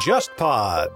[0.00, 0.88] JustPod。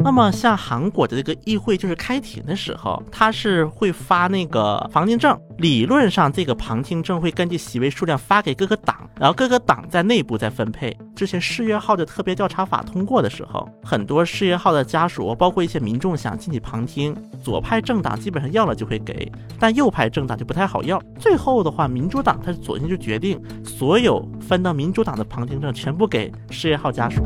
[0.00, 5.38] 那么像韩国的这个议会就是开庭的时候，他是会发那个旁听证。
[5.58, 10.96] 理论上，这个旁听证会根据席位数量发给各个党，然后各个党在内部在分配。
[11.14, 21.02] 之前世越号的特别调查法通过的时候，很多世越号的家属，包括一些民众想进去旁听，左派政党基本上要了就会给，但右派政党就不太好要。
[21.18, 27.22] 最后的话，民主党他是左先就决定，所有分到民主党的旁听证全部给世越号家属。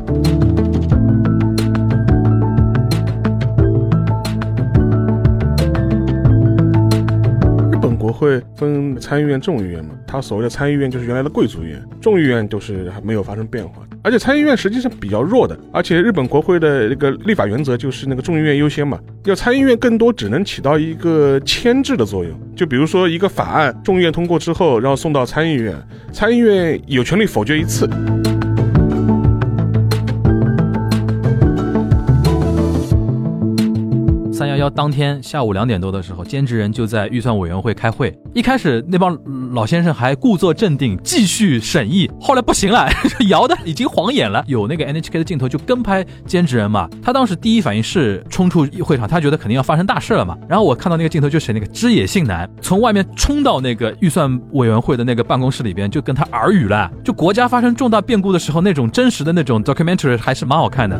[8.23, 13.83] 会分参议院、众议院嘛，它所谓的参议院就是原来的贵族院，众议院就是还没有发生变化。
[14.01, 22.33] 而且参议院实际上比较弱的，而且日本国会的那个立法原则就是那个众议院优先嘛，要参议院更多只能起到一个牵制的作用。
[22.55, 25.75] 就比如说一个法案，众议院通过之后，然后送到参议院，
[26.11, 27.89] 参议院有权利否决一次。
[34.43, 38.13] 三幺幺当天下午两点多的时候，兼职人就在预算委员会开会。
[38.33, 39.17] 一开始那帮
[39.53, 42.11] 老先生还故作镇定，继续审议。
[42.19, 42.85] 后来不行了，
[43.29, 44.43] 摇的已经晃眼了。
[44.45, 46.89] 有那个 NHK 的镜头就跟拍兼职人嘛。
[47.01, 50.37] 他当时第一反应是冲出会场，他觉得肯定要发生大事了嘛。
[50.49, 56.91] 然后我看到那个镜头就是那个知野信男从外面冲到那个预算委员会的那个办公室里边，就跟他耳语了。
[57.01, 60.99] 就国家发生重大变故的时候，那种真实的那种 documentary 还是蛮好看的。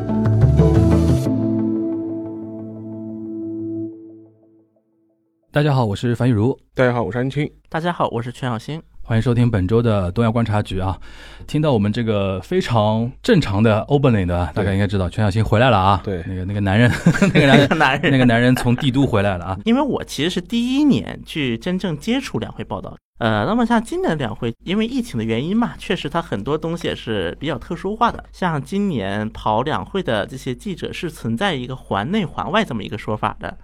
[5.53, 6.59] 大家好，我是樊玉茹。
[6.73, 7.47] 大家好，我是安青。
[7.69, 8.81] 大家好，我是全小新。
[9.03, 10.99] 欢迎收听本周的东亚观察局啊！
[11.45, 16.01] 听到我们这个非常正常的 opening 的，大家应该知道全小新回来了啊！
[16.03, 16.91] 对，那个那个男人，
[17.35, 19.59] 那个男人， 男人，那个男人从帝都回来了啊！
[19.65, 28.25] 因为我其实是第一年去真正接触两会报道，呃，那么像今年的两会，因为疫情的原因嘛，确实它很多东西也是比较特殊化的。
[28.31, 33.55] 像今年跑两会的这些记者是存在一个环内环外这么一个说法的。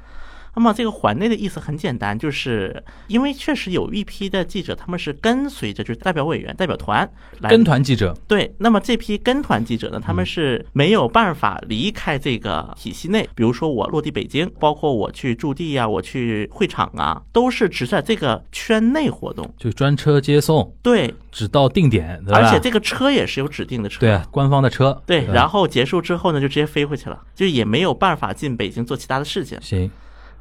[0.56, 8.16] 那么这个环内的意思很简单，就是因为确实有一批的记者，他们是跟随着就是代表委员、代表团来跟团记者。
[8.28, 13.28] 对，那么这批跟团记者呢，他们是没有办法离开这个体系内。
[13.36, 20.76] 比如说我落地北京，包括我去驻地呀，我去会场啊，都是只在这个圈内活动，就专车接送。
[20.82, 25.02] 对，只到定点，而且这个车也是有指定的车，对，官方的车。
[25.06, 29.58] 对，然后结束之后呢，就直接飞回去了，就也没有办法进北京做其他的事情。
[29.62, 29.90] 行。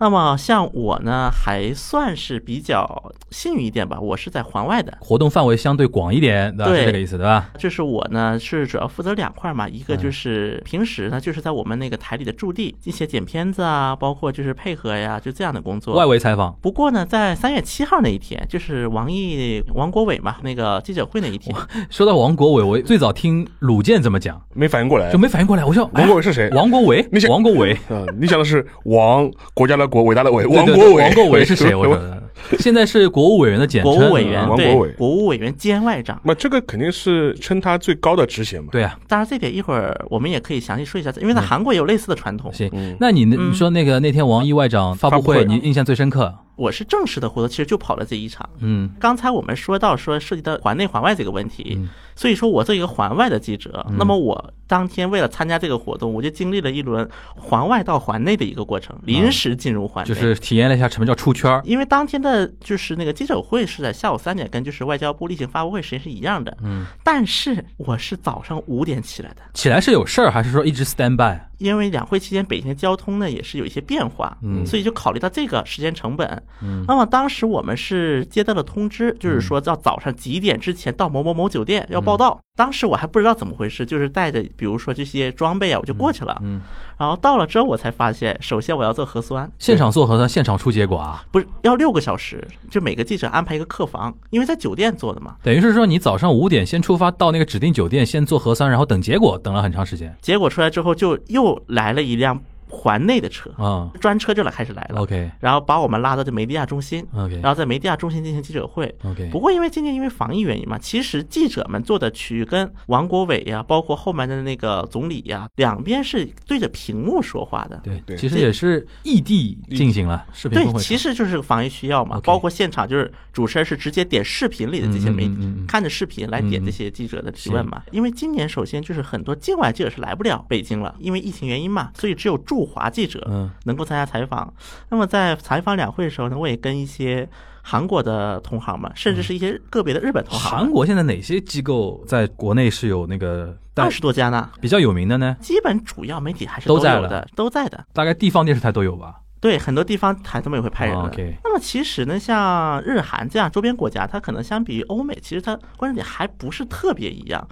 [0.00, 3.98] 那么像我呢，还算是比较幸运一点吧。
[4.00, 6.76] 我是在环外的，活动范围相对广一点，对吧？
[6.76, 7.50] 是这个意思，对吧？
[7.58, 9.68] 就是我呢，是主要负责两块嘛。
[9.68, 15.94] 一个就是平时呢，就是在我们那个台里的驻地，一些剪片子啊，包括就是配合呀，就这样的工作。
[15.96, 16.56] 外围采访。
[16.62, 21.52] 不过呢，在三月七号那一天，就是王毅、王国伟嘛，那个记者会那一天。
[21.90, 25.64] 说到王国伟，我最早听鲁健怎么讲，没反应过来，就没反应过来。
[25.64, 26.48] 我说王国伟是谁？
[26.50, 27.76] 王国伟，你想王国伟？
[27.90, 29.87] 嗯，你想的是王国家的。
[29.88, 31.74] 国伟大的伟，王国伟，王国伟是谁？
[31.74, 31.98] 我说，
[32.58, 36.20] 现在是国务委员的简称，国务委员，王国伟，国务委员兼外长。
[36.24, 38.68] 那这个肯定是称他最高的职衔嘛？
[38.72, 42.52] 对啊，当然这点一会儿我们也可以详细说一下，因为在韩国也有类似的传统。
[42.52, 46.34] 行，那你你说那个那天王毅外长发布会，你印象最深刻？
[46.56, 48.48] 我是正式的活动，其实就跑了这一场。
[48.58, 51.78] 嗯，刚才我们说到说涉及到环内环外这个问题，
[52.16, 61.60] 所以说我作为一个环外的记者，那么我当天为了参加这个活动，我就经历了一轮环外到环内的一个过程，临时进入环内，就是体验了一下什么叫出圈。
[61.64, 62.27] 因为当天的
[62.60, 66.56] 就是那个记者会是在下午三点，跟就是外交部例行发布会时间是一样的。
[66.62, 71.47] 嗯，但是我是早上五点起来的，起来是有事儿还是说一直 stand by？
[71.58, 82.40] 因为两会期间北京的交通呢也是有一些变化，嗯，所以就考虑到这个时间成本，嗯，那么当时我们是接到了通知，就是说到早上几点之前到某某某酒店要报到。
[82.56, 86.60] 当时我还不知道怎么回事，就是带着比如说这些装备啊，我就过去了，嗯，
[86.98, 91.24] 然后到了之后我才发现，首先我要做核酸，现场做核酸，现场出结果啊？
[91.30, 95.36] 不是要六个小时，就每个记者安排一个客房，因为在酒店做的嘛。
[95.40, 100.12] 等于是说你早上五点先出发到那个指定酒店先做核酸，然后等结果，等了很长时间。
[100.20, 102.42] 结果出来之后就又来了一辆。
[102.68, 105.00] 环内的车啊，专车就来开始来了。
[105.00, 107.06] OK，然后把我们拉到这梅地亚中心。
[107.14, 108.94] OK，然后在梅地亚中心进行记者会。
[109.04, 117.80] OK，不过因为今年因为防疫原因嘛，其实记者们坐的区域跟王国伟呀，包括后面的那个总理呀，两边是对着屏幕说话的。
[117.82, 122.20] 对对，其实也是异地进行了视频对，其实就是防疫需要嘛。
[122.20, 125.36] 包括现场就是主持人是直接点视频里的这些媒体，
[125.66, 127.82] 看着视频来点这些记者的提问嘛。
[127.92, 133.26] 因为今年首先就是很多境外记者是来不了北京了，因为疫情原因嘛，所以只有驻华记者。
[133.30, 134.52] 嗯，能够参加采访。
[134.88, 137.28] 那么在采访两会的时候呢，我也跟一些
[137.62, 140.50] 韩国的同行们，甚至是一些个别的日本同行。
[140.50, 145.36] 韩国现在哪些机构在国内是有那个二十多家呢，比较有名的呢？
[145.40, 147.84] 基本主要媒体还是都在的，都在的。
[147.92, 149.16] 大概地方电视台都有吧？
[149.40, 157.46] 对，很多地方台他们也会派人 OK 那么其实呢，像日韩这样周边国家，它可能相比于欧美，其实它关注点还不是特别一样。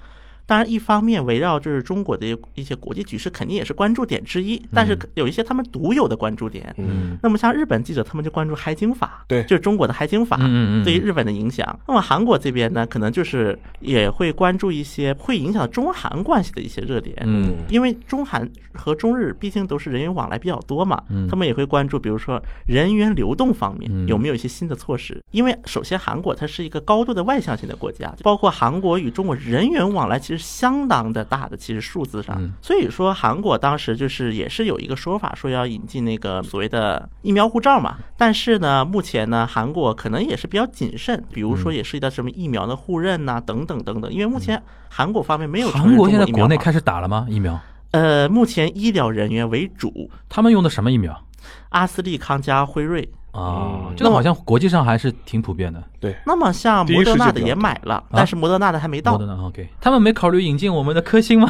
[0.47, 4.61] 当然，一方面围绕就是中国的一些国际局势，肯定也是关注点之一。
[4.73, 6.73] 但是有一些他们独有的关注点。
[6.79, 10.37] 嗯，那么像日本记者，他们就关注海警法，对就是中国的海警法
[10.85, 11.79] 对于日本的影响。
[11.89, 17.17] 那么韩国这边呢，可能就是也会关注一些会影响中韩关系的一些热点。
[17.27, 25.21] 嗯因为中韩和中日毕竟都是人员往来比较多嘛，嗯他们也会关注，比如说人员流动方面嗯有没有一些新的措施。
[25.33, 32.53] 因为首先韩国它是一个高度的外向型的国家，包括韩国与中国人员往来其实相当的大的，其实数字上嗯。
[32.63, 37.97] 所以说韩国当时就是也是有一个说法，说要引进那个所谓的疫苗护照嘛。
[38.17, 44.13] 但是呢，目前呢，韩国可能也是比较谨慎，比如说也涉及到什么疫苗的互认呐、等等等等。
[44.13, 47.27] 因为目前韩国方面没有韩国现在国内开始打了吗？
[47.29, 47.59] 疫苗？
[47.93, 51.25] 呃，目前医疗人员为主，他们用的什么疫苗
[51.71, 53.09] 阿斯利康加辉瑞。
[53.37, 53.95] 啊嗯？
[53.97, 55.83] 这个好像国际上还是挺普遍的。
[56.01, 59.27] 对，那么像摩德纳的也买了，但是摩德纳的还没到摩德。
[59.27, 61.49] 纳 OK，他们没考虑引进我们的科兴吗？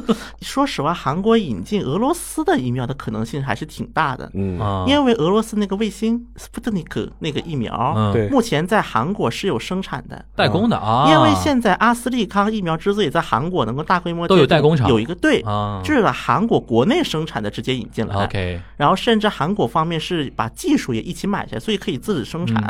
[0.40, 10.24] 说实话，韩国引进俄罗斯的疫苗的可能性还是挺大的，嗯，啊，因为俄罗斯那个卫星 Sputnik 那个疫苗，目前在韩国是有生产的。
[10.34, 14.88] 代工的啊，因为现在阿斯利康疫苗之所以在韩国能够大规模都有代工厂。
[14.88, 18.24] 有一个队，啊，就是把韩国国内生产的直接引进来。
[18.24, 22.62] OK，然后甚至韩国方面是把技术也一起买下来，所以可以自己生产。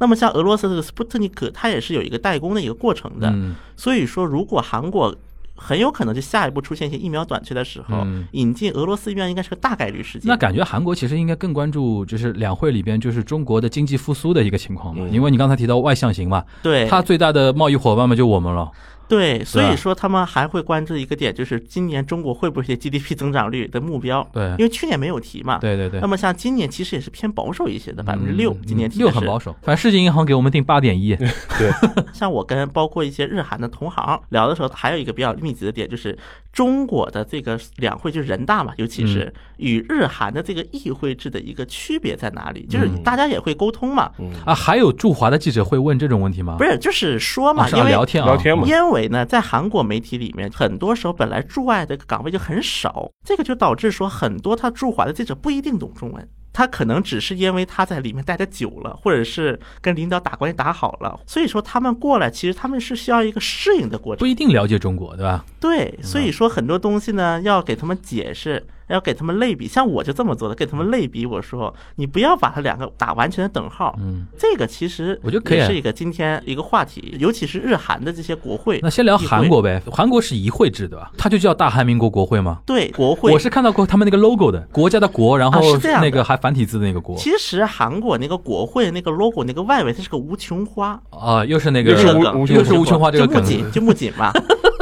[0.00, 3.28] 那么像俄罗斯的 Sputnik，它也是有一个代工的一个过程的。
[3.30, 3.54] 嗯。
[3.76, 5.14] 所以说，如果韩国
[5.56, 8.26] 很有可能就下一步出现一些疫苗短缺的时候，嗯。
[8.32, 10.28] 引进俄罗斯疫苗应该是个大概率事件。
[10.28, 15.12] 那感觉韩国其实应该更关注，就是两会里边就是中国的经济复苏的一个情况嘛，嗯。
[15.12, 16.86] 因为你刚才提到外向型嘛，对。
[16.88, 18.70] 它最大的贸易伙伴嘛就我们了，
[19.08, 24.26] 对，所以说他们还会关注一个点，就是今年中国会不会有 GDP 增长率的目标？
[24.32, 25.58] 对因为去年没有提嘛。
[25.58, 31.14] 对对对那，么像今年其实也是偏保守一些的，百分之六嗯，今年提的是六很保守，反正世界银行给我们定八点一，
[31.58, 31.70] 对，
[32.12, 36.16] 像我跟包括一些日韩的同行聊的时候，还有一个比较密集的点，就是
[36.52, 42.66] 中国的这个两会，就是人大嘛，尤其是与日韩的这个议会制的一个区别在哪里？
[42.66, 44.10] 就是大家也会沟通嘛，
[44.44, 46.56] 啊，还有驻华的记者会问这种问题吗？
[46.58, 56.28] 不是，就是说嘛，因为要聊天啊，聊天嘛因为呢，在韩国媒体里面，很多时候本来驻外的岗位就很少，这个就导致说很多他驻华的记者不一定懂中文。
[56.56, 64.26] 他可能只是因为他在里面待的久了，或者是跟领导打关系打好了，所以说他们过来，其实他们是需要一个适应的过程不。
[64.26, 65.44] 一定了解中国，对吧？
[65.58, 69.66] 对，所以说很多东西呢，要给他们解释，要给他们类比。
[69.66, 73.94] 像我就这么做的，给他们类比，我说你不要把它两个打完全的等号。
[73.98, 78.80] 嗯，这个其实我觉得可以也是一个今天一个话题，尤其是日韩的这些国会。
[78.82, 81.10] 那先聊韩国呗，韩国是议会制的吧？
[81.16, 82.60] 它就叫大韩民国国会吗？
[82.66, 94.32] 对国会，我是看到过他们那个 logo 的，国家的国，然啊后是那个还繁体字的那个国，其实韩国那个国会那个 logo 那个外围它是个无穷花，啊，又是那个又是无穷又是无穷花这个梗，就木槿就木槿嘛。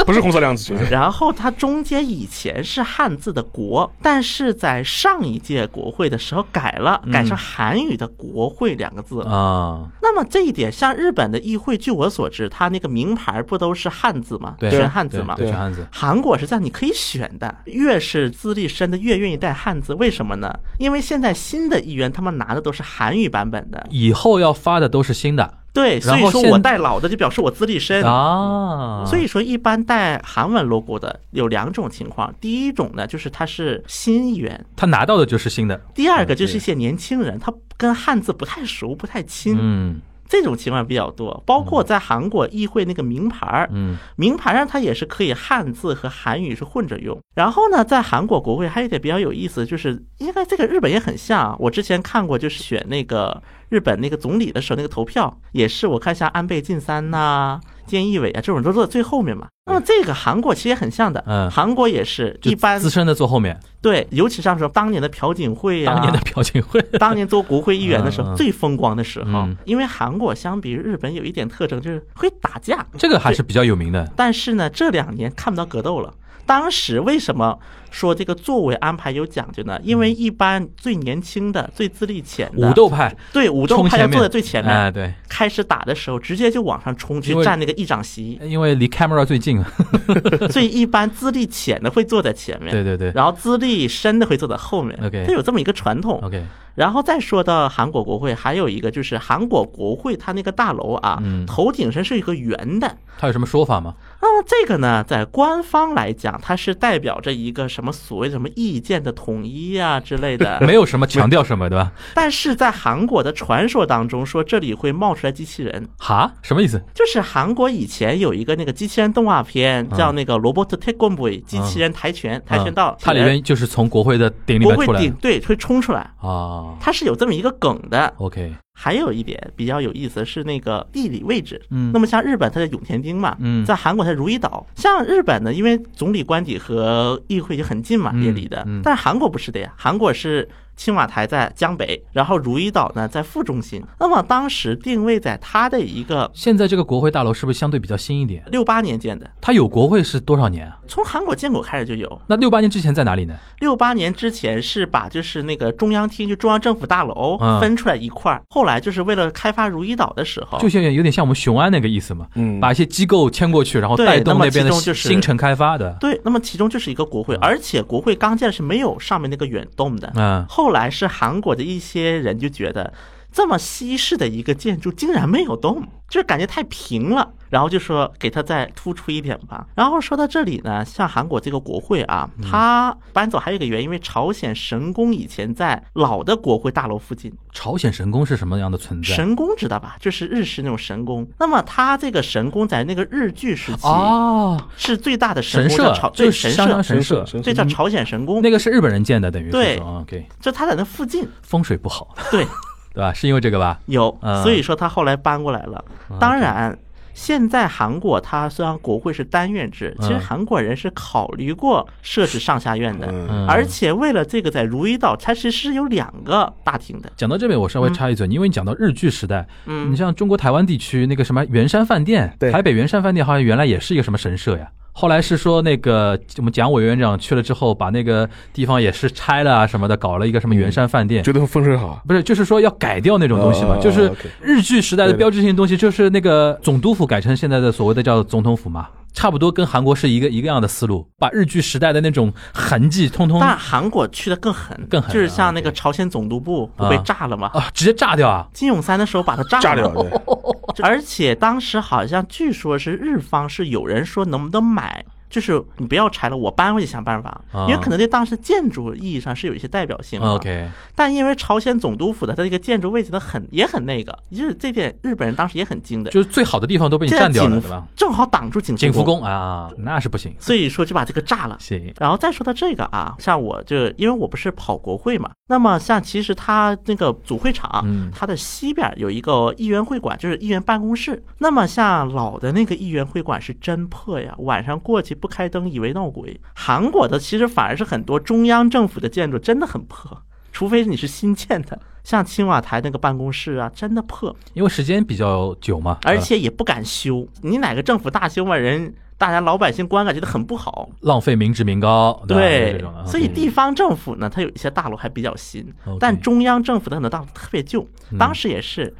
[0.06, 9.30] 不是红色量子， 然后它中间以前是汉字的国，但是在上一届国会的时候改了，改成韩语的国会两个字了。
[9.30, 14.56] 啊，那么这一点，像日本的议会，据我所知，它那个名牌不都是汉字吗？
[14.58, 15.34] 对，选汉字嘛。
[15.36, 20.52] 对，选汉字，韩国是这样，你可以选的，越是资历深的越愿意带汉字，为什么呢？
[20.78, 28.04] 因为现在新的议员他们拿的都是韩语版本的，以后要发的都是新的对，所以说我带老的就表示我资历深。
[28.04, 41.42] 啊，所以说，一般带韩文 logo 的有两种情况，第一种呢，就是他是新议员；他拿到的就是新的，第二个就是一些年轻人，他跟汉字不太熟、不太亲，嗯这种情况比较多。
[41.44, 47.18] 包括在韩国议会那个名牌儿，嗯名牌上它也是可以汉字和韩语是混着用。
[47.34, 51.56] 然后呢，在韩国国会还有一点比较有意思，就是应该这个日本也很像啊。
[51.58, 59.46] 我之前看过，就是选那个日本那个总理的时候，那个投票也是我看像安倍晋三呐、菅义伟啊这种都坐在最后面嘛。
[59.64, 61.50] 那么这个韩国其实也很像的，嗯。
[61.50, 76.12] 韩国也是一般资深的坐后面，对，尤其像说当年的朴槿惠啊，当年的朴槿惠， 当年做国会议员的时候最风光的时候嗯，因为韩国相比日本有一点特征就是会打架，这个还是比较有名的，但是呢，这两年看不到格斗了。
[76.44, 77.58] 当时为什么
[77.92, 79.78] 说这个座位安排有讲究呢？
[79.84, 89.62] 因为一般最年轻的、最资历浅的武斗派对武斗派要坐在最前面，哎，对，开始打的时候直接就往上冲去占那个议长席，因为离 camera 最近，
[90.50, 94.98] 所以一般资历浅的会坐在前面， 对对对然后资历深的会坐在后面。
[95.04, 96.20] OK 它有这么一个传统。
[96.22, 96.44] ，OK，
[96.74, 102.96] 然后再说到韩国国会，还有一个就是韩国国会它那个大楼啊，嗯头顶上是一个圆的。
[103.18, 103.94] 它有什么说法吗？
[104.20, 110.60] 那么这个呢，在官方来讲，它是代表着一个什么所谓什么意见的统一啊之类的。
[110.62, 111.90] 没有什么强调什么，对吧？
[112.14, 115.88] 但是在韩国的传说当中说，这里会冒出来机器人。
[115.98, 116.80] 哈，什么意思？
[116.94, 126.76] 就是韩国以前有一个那个机器人动画片，嗯叫那个《罗伯特·泰棍 boy》机器人跆拳跆拳道嗯，它里面就是从国会的顶里面出来对会冲出来，啊。
[126.80, 128.12] 它是有这么一个梗的。
[128.18, 128.52] OK，
[128.84, 131.92] 还有一点比较有意思的是那个地理位置，嗯。
[131.94, 133.64] 那么像日本它的永田町嘛，嗯。
[133.64, 140.48] 在韩国它如意岛，像日本呢，因为总理官邸和议会就很近嘛，嗯也离的嗯，但是韩国不是的呀，韩国是。
[140.82, 143.80] 青瓦台在江北，然后如意岛呢在副中心。
[144.00, 148.42] 那么当时定位在它的一个现在这个国会大楼是不是相对比较新一点？
[148.50, 150.76] 六八年建的，它有国会是多少年啊？
[150.88, 152.20] 从韩国建国开始就有。
[152.26, 153.36] 那六八年之前在哪里呢？
[153.60, 165.96] 六八年之前是把就是那个中央厅，就中央政府大楼嗯分出来一块儿，后来就是为了开发如意岛的时候，就像有点像我们雄安那个意思嘛，嗯把一些机构迁过去，然后带动那边的就是新城开发的。
[166.00, 170.12] 对，那么其中就是一个国会，而且国会刚建是没有上面那个远洞的。
[170.16, 172.92] 嗯，后来是韩国的一些人就觉得，
[173.30, 179.66] 这么西式的一个建筑竟然没有动，就是感觉太平了，然后就说给他再突出一点吧。
[179.74, 189.14] 然后说到这里呢，像韩国这个国会啊，他搬走还有一个原因，因为朝鲜神宫以前在老的国会大楼附近，朝鲜神宫是什么样的存在？
[189.14, 189.96] 神宫知道吧？
[190.00, 191.28] 就是日式那种神宫。
[191.38, 198.40] 那么它这个神宫在那个日据时期哦，是最大的神社朝对神就是商鞅社，神社，神这叫朝鲜神宫。
[198.40, 202.46] 那个是日本人建的，等于对 OK，就他在那附近，风水不好，对，
[202.94, 203.12] 对吧？
[203.12, 203.78] 是因为这个吧？
[203.86, 205.84] 有嗯，所以说他后来搬过来了。
[206.08, 206.78] 啊当然，
[207.14, 213.06] 现在韩国它虽然国会是单院制，其实嗯韩国人是考虑过设置上下院的，
[213.46, 217.12] 而且为了这个，在如意岛它其实是有两个大厅的。
[217.16, 219.92] 讲到这边，我稍微插一嘴，因为你讲到日剧时代，嗯。
[219.92, 222.50] 你像中国台湾地区那个什么圆山饭店，对。
[222.50, 224.70] 台北圆山饭店好像原来也是一个什么神社呀。
[224.92, 231.24] 后来是说那个我们蒋委员长去了之后，把那个地方也是拆了啊什么的，搞了一个什么圆山饭店。
[231.24, 235.12] 觉得风水好，不是，就是说要改掉那种东西嘛，哦就是日据时代的。
[235.14, 247.50] 标志性东西，就是那个总督府改成现在的所谓的叫总统府嘛，差不多跟韩国是一个一个样的思路，把日剧时代的那种痕迹通通但韩国去的更狠，更狠就是像那啊个朝鲜总督部不被炸了吗？
[247.54, 248.48] 啊直接炸掉啊！
[248.52, 250.22] 金泳三的时候把它炸掉了
[250.82, 260.28] 而且当时好像据说是日方是有人说能不能买，就是你不要拆了，我搬回去想办法，啊因为可能对当时建筑意义上是有一些代表性的。
[260.28, 267.86] OK，但因为朝鲜总督府的它这个建筑位置的很也很那个，就是这点日本人当时也很精的，就是最好的地方都被你占掉了，对吧？
[267.96, 270.34] 正好挡住景景福福宫，啊，那是不行。
[270.38, 271.56] 所以说就把这个炸了。
[271.58, 281.22] 行，然后再说到这个啊，像我就因为我不是跑国会嘛，那么像其实它那个主会场，嗯它的西边有一个议员会馆，就是议员办公室。
[281.38, 286.40] 那么像老的那个议员会馆是真破呀，晚上过去不开灯，以为闹鬼。
[286.52, 297.26] 韩国的其实反而是很多中央政府的建筑真的很破，除非你是新建的，像青瓦台那个办公室啊，真的破，因为时间比较久嘛，而且也不敢修。
[297.42, 300.88] 你哪个政府大修嘛，人大家老百姓观感觉得很不好。
[300.90, 308.92] 呃浪费民脂民膏，对所以地方政府呢，它有一些大楼还比较新但中央政府的很多大楼特别旧嗯，当时也是。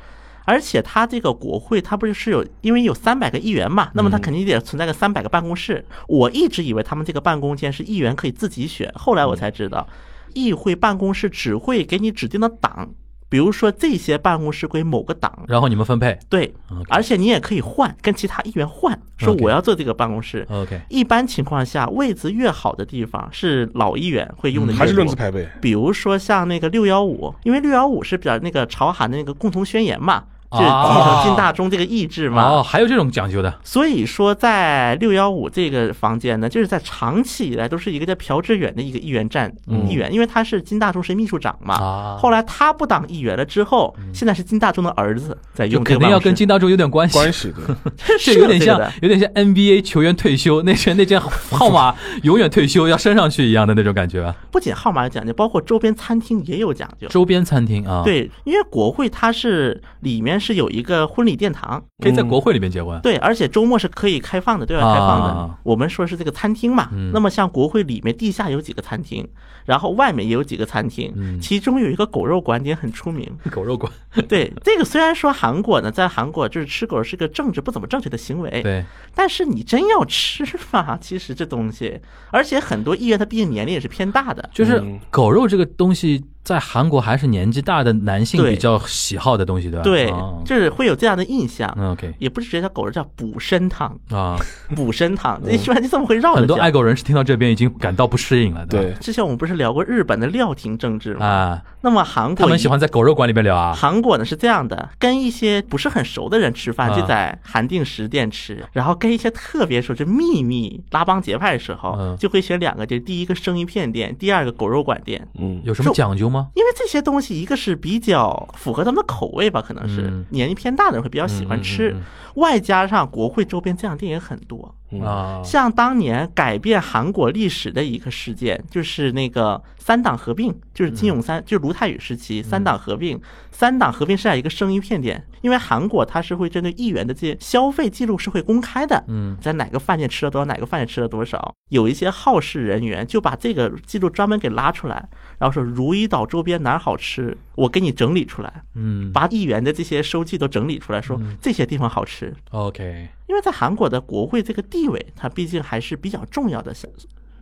[0.44, 5.84] 而且它这个国会，它不是有，因为有三百个议员嘛，那么它肯定得存在个三百个办公室。
[6.08, 9.86] 我一直以为他们这个办公间是议员可以自己选，后来我才知道，
[10.34, 12.90] 议会办公室只会给你指定的党，
[13.28, 16.18] 比如说这些办公室归某个党，然后你们分配。
[16.28, 16.52] 对，
[16.88, 20.46] 而且你也可以换，跟其他议员换，说我要做这个办公室。
[20.50, 25.48] ，OK，一般情况下，位置越好的地方是老议员会用的还是论资排辈。
[25.60, 32.42] 比如说像那个六幺五，因为六幺五是比较那个朝韩的那个共同宣言嘛，就是继承金大中这个意志嘛。
[32.44, 41.74] 哦，还有这种讲究的，所以说，在六幺五这个房间呢，就是在长期以来都是一个叫朴志远的一个议员站嗯议员，因为他是金大中是秘书长嘛。
[41.74, 47.12] 啊后来他不当议员了之后，现在是金大中的儿子在用肯定要跟金大中有点关系。
[47.18, 54.34] 关系的，公室，这有点像有点像 NBA 球员退休， 那些那件号码 永远退休要升上去一样的那种感觉啊。
[54.50, 57.08] 不仅号码有讲究，包括周边餐厅也有讲究。
[57.08, 63.00] 周边餐厅啊，，对，因为国会它是里面是有一个婚礼殿堂，可以在国会里面结婚。
[63.00, 65.28] 对，而且周末是可以开放的，对外开放的。
[65.28, 69.26] 啊我们说是这个餐厅嘛，嗯那么像国会里面地下有几个餐厅，
[69.64, 71.40] 然后外面也有几个餐厅，嗯。
[71.40, 73.28] 其中有一个狗肉馆也很出名。
[73.50, 73.92] 狗肉馆，
[74.28, 82.00] 对，这个虽然说韩国呢，在韩国就是吃狗是个政治不怎么正确的行为，对，但是你真要吃嘛，其实这东西，
[82.30, 84.98] 而且很多议员他毕竟年龄也是偏大的，就是嗯。
[85.10, 89.82] 狗肉这个东西，在韩国还是年纪大的男性比较喜好的东西，对吧？
[89.82, 91.72] 对哦，就是会有这样的印象。
[91.78, 92.14] 嗯，OK。
[92.18, 94.36] 也不是直接叫狗肉，叫补身汤，啊，
[94.74, 101.26] 补身汤，这一般就这么会绕很多爱狗人士听到这边已经感到不适应了，对，之前我们不是聊过日本的料亭政治吗？
[101.26, 115.26] 啊，那么韩国他们喜欢在狗肉馆里面聊啊，韩国呢是这样的，跟一些不是很熟的人吃饭，啊就在韩定食店吃，然后跟一些特别熟，就秘密拉帮结派的时候嗯，就会选两个店，第一个生鱼片店，第二个狗肉馆店。
[115.38, 116.48] 嗯，有什么讲究吗？
[116.54, 122.02] 因为这些东西，一个是比较符合他们的口味吧，可能是嗯年龄偏大的人会比较喜欢吃嗯嗯，
[122.36, 124.74] 外加上国会周边这样的店也很多。
[125.00, 133.20] 啊，像当年改变韩国历史的一个事件，就是那个三党合并，就是金永三，就是卢泰愚时期三党合并。
[133.50, 139.36] 三党合并是在一个生鱼片点，因为韩国它是会针对议员的这些消费记录是会公开的，嗯。
[139.40, 145.08] 在哪个饭店吃了多少，哪个饭店吃了多少，有一些好事人员就把这个记录专门给拉出来，
[145.38, 149.12] 然后说如意岛周边哪儿好吃，我给你整理出来，嗯。
[149.12, 152.32] 把议员的这些收据都整理出来，说这些地方好吃。
[152.52, 156.72] ，OK，因为在韩国的国会这个地位，它毕竟还是比较重要的，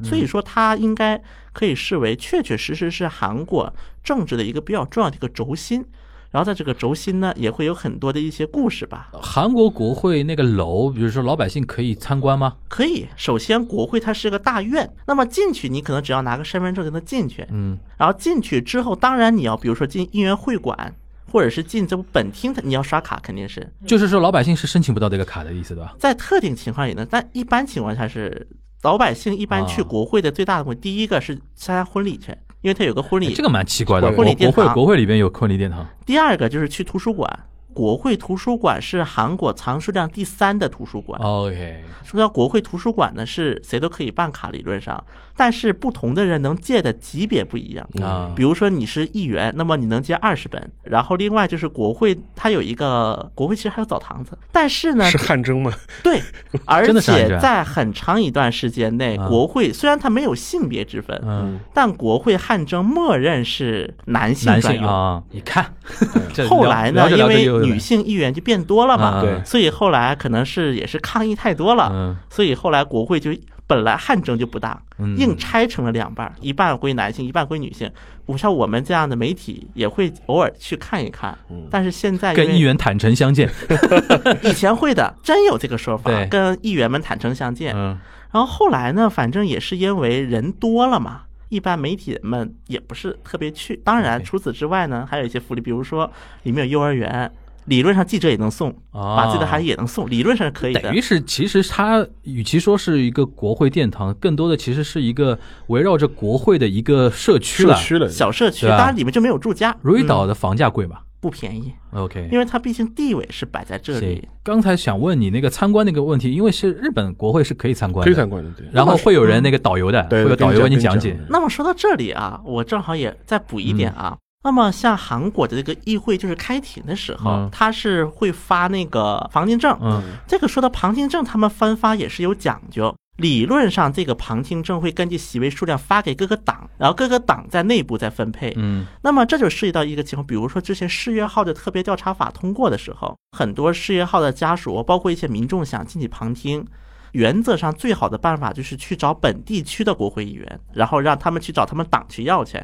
[0.03, 1.21] 所以说它应该
[1.53, 5.85] 可以视为确确实实是韩国政治的一个比较重要的一个轴心。
[6.33, 9.11] 然后在这个轴心呢，也会有很多的一些故事吧。
[9.21, 12.55] 韩国国会那个楼，比如说老百姓可以参观吗？
[12.69, 17.45] 可以，首先国会它是个大院，那么进去你可能只要拿个身份证就能进去。
[17.51, 20.95] 嗯然后进去之后，当然你要比如说进议员会馆，
[21.33, 23.69] 或者是进这部本厅，你要刷卡肯定是。
[23.85, 25.97] 就是说老百姓是申请不到这个卡的意思，对吧？
[25.99, 28.47] 在特定情况也能，但一般情况下是
[28.83, 29.85] 老百姓一般去啊。
[29.85, 32.33] 国会的最大的目的，第一个是参加婚礼去，
[32.63, 34.55] 因为他有个婚礼；哎这个蛮奇怪的，婚国礼殿堂。
[34.55, 37.29] 国会国会里边有婚礼殿堂，第二个就是去图书馆。
[37.73, 41.21] 国会图书馆是韩国藏书量第三的图书馆。
[41.21, 45.03] OK，说到国会图书馆呢，是谁都可以办卡，理论上，
[45.37, 47.89] 但是不同的人能借的级别不一样。
[48.03, 50.71] 啊比如说你是议员，那么你能借二十本。
[50.83, 55.73] 然后另外就是国会，它有一个国会其实还有澡堂子，但是呢是，汗蒸吗？
[56.03, 56.21] 对，
[56.65, 64.83] 而 真的是这样且在很长一段时间内，啊国会虽然它没有性别之分，嗯，但国会汗蒸默认是男性专用。
[64.83, 65.75] 性啊，你看，
[66.49, 72.17] 后来呢，因为女性议员就变多了嘛，所以后来可能是也是抗议太多了，嗯。
[72.29, 73.31] 所以后来国会就
[73.67, 75.17] 本来汗蒸就不大，嗯。
[75.17, 77.91] 硬拆成了两半，一半归男性，一半归女性。
[78.27, 81.37] 不像我们这样的媒体也会偶尔去看一看，
[81.69, 83.51] 但是现在跟议员坦诚相见，
[84.45, 87.75] 以前会的，真有这个说法，跟议员们坦诚相见。
[87.75, 87.99] 嗯。
[88.33, 93.75] 然后后来呢，反正也是因为人多了嘛，一般媒体们也不是特别去。
[93.85, 96.09] 当然，除此之外呢，还有一些福利，比如说
[96.45, 97.29] 里面有幼儿园，
[97.67, 101.01] 理论上记者也能送，啊把自己的孩子也能送，理论上是可以的等于。
[101.01, 107.75] 是，其实它与其说是一个国会殿堂，更多的其实是一个围绕着国会的一个社区了。
[107.77, 109.71] 社区了，小社区，当然里面就没有住家。
[109.71, 114.27] 嗯如意岛的房价贵吧不便宜，？OK，因为它毕竟地位是摆在这里。。
[114.43, 118.67] 刚才想问你那个参观那个问题，因为是日本国会是可以参观的，可以参观的，对。
[118.73, 121.19] 然后会有人那个导游的，对会有导游为你讲讲解。
[121.29, 124.17] 那么说到这里啊，我正好也再补一点啊。
[124.43, 129.77] 那么像韩国的这个议会，就是开庭的时候他，是会发那个旁听证。
[129.83, 132.95] 嗯这个说到旁听证，他们分发也是有讲究。
[133.17, 138.55] 理论上，这个旁听证会根据席位数量发给各个党，然后各个党在内部再分配。
[138.57, 146.67] 嗯那么这就涉及到一个情况，比如说之前世越号的特别调查法通过的时候，很多世越号的家属，包括一些民众想进去旁听，
[147.13, 152.59] 原则上最好的办法就是去找本地区的国会议员，然后让他们去找他们党去要去。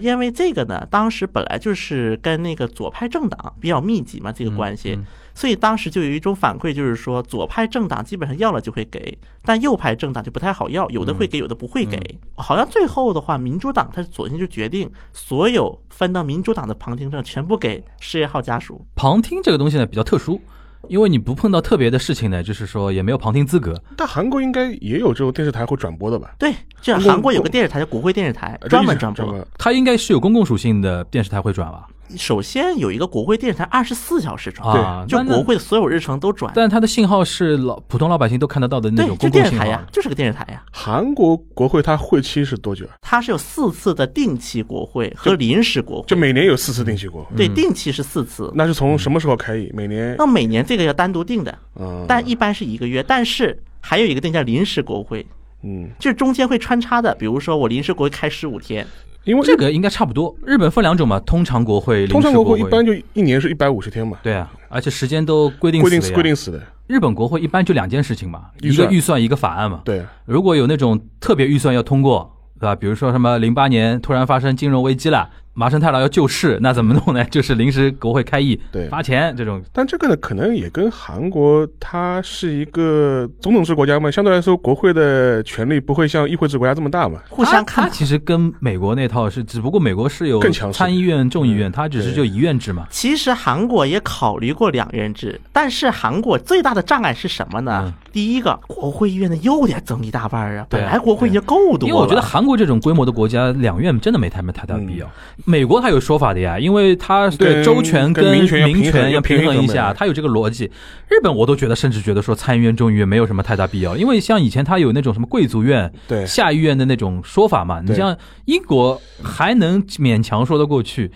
[0.00, 11.98] 因为这个呢，当时本来就是跟那个左派政党比较密集嘛，这个关系，嗯所以当时就有一种反馈，就是说左派政党基本上要了就会给，但右派政党就不太好要，有的会给，有的不会给。
[12.34, 18.84] 好像最后的话，民主党他索性就决定所有分到民主党的旁听证全部给事业号家属。
[18.96, 20.38] 旁听这个东西呢比较特殊，
[20.88, 23.80] 因为你不碰到特别的事情呢，就是说也没有旁听资格。
[23.96, 26.34] 但韩国应该也有这种电视台会转播的吧？
[26.38, 29.46] 对，这韩国有个电视台叫国会电视台，呃专门转播。
[29.58, 31.86] 它应该是有公共属性的电视台会转吧？
[32.16, 36.52] 首先有一个国会电视台二十四小时转，啊，就国会的所有日程都转。
[36.54, 40.62] 但它的信号是老普通老百姓都看得到的那对，种就公共信号电视台呀，就是个电视台呀。
[40.72, 42.92] 韩国国会它会期是多久啊？
[43.02, 49.70] 它是有四次的定期国会和临时国会，就每年有四次定期国会，对定期是四次，那是从什么时候开议？
[49.74, 53.02] 每年那每年这个要单独定的，嗯，但一般是一个月。
[53.02, 55.26] 但是还有一个定叫临时国会，
[55.62, 58.86] 嗯，就是中间会穿插的，比如说我临时国会开十五天，
[59.24, 60.34] 因为这个应该差不多。
[60.44, 69.82] 日本分两种嘛，通常国会、通常国国会一般就一年是一百五十天嘛，对啊，而且时间都规定规定死规定死的，日本国会一般就两件事情嘛，一个预算，一个法案嘛。
[69.84, 72.74] 对，如果有那种特别预算要通过，对吧？
[72.74, 77.24] 比如说什么零八年突然发生金融危机了，麻生太郎要救市，那怎么弄呢？
[77.30, 79.62] 就是临时国会开议，对发钱这种。
[79.72, 87.20] 但这个呢，可能也跟韩国它是一个总统制国家嘛，相对来说国会的权力不会像议会制国家这么大嘛。
[87.28, 87.90] 互相看。
[87.90, 92.86] 其实跟美国那套是，只不过美国是有更强参议院、众议院，嗯它只是就一院制嘛。
[92.90, 97.82] 其实韩国也考虑过两院制，但是韩国最大的障碍是什么呢？
[97.86, 101.86] 嗯第一个，国会议院的又得增一大半啊，本来国会已经够多了。
[101.86, 105.06] 因为我觉得韩国这种规模的国家，两院真的没太没太大必要。
[105.06, 110.70] 嗯美国它有说法的呀，因为它对跟州权跟民权要平衡一下，平衡的它有这个逻辑。
[111.08, 117.80] 日本我都觉得，甚至觉得说参议院、众议院没有什么太大必要，因为像以前它有那种什么贵族院、对，下议院的那种说法嘛。
[117.84, 121.10] 你像英国还能勉强说得过去，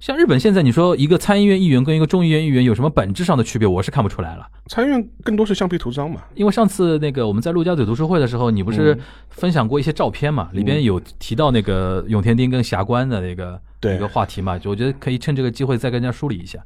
[0.00, 4.48] 像日本现在你说一个参议院议员跟一个众议院议员有什么本质上的区别，我是看不出来了。
[4.66, 6.22] 参议院更多是橡皮图章嘛。
[6.34, 10.48] 因为上次那个我们在陆家嘴读书会的时候，你不是嗯分享过一些照片嘛？
[10.54, 13.60] 里边有提到那个永田町跟霞关的那个
[13.94, 16.58] 一个话题嘛，就我觉得可以趁这个机会再跟人家梳理一下。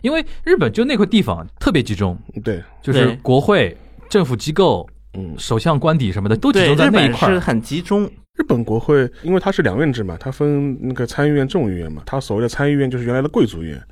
[0.00, 3.76] 因为日本就那块地方特别集中，对，就是国会、
[4.08, 7.38] 政府机构、嗯，首相官邸什么的都集中在那一块是。
[7.38, 12.02] 很集中，日本国会因为它是两院制嘛，它分那个参议院、众议院嘛。
[12.06, 13.82] 它所谓的参议院就是原来的贵族院，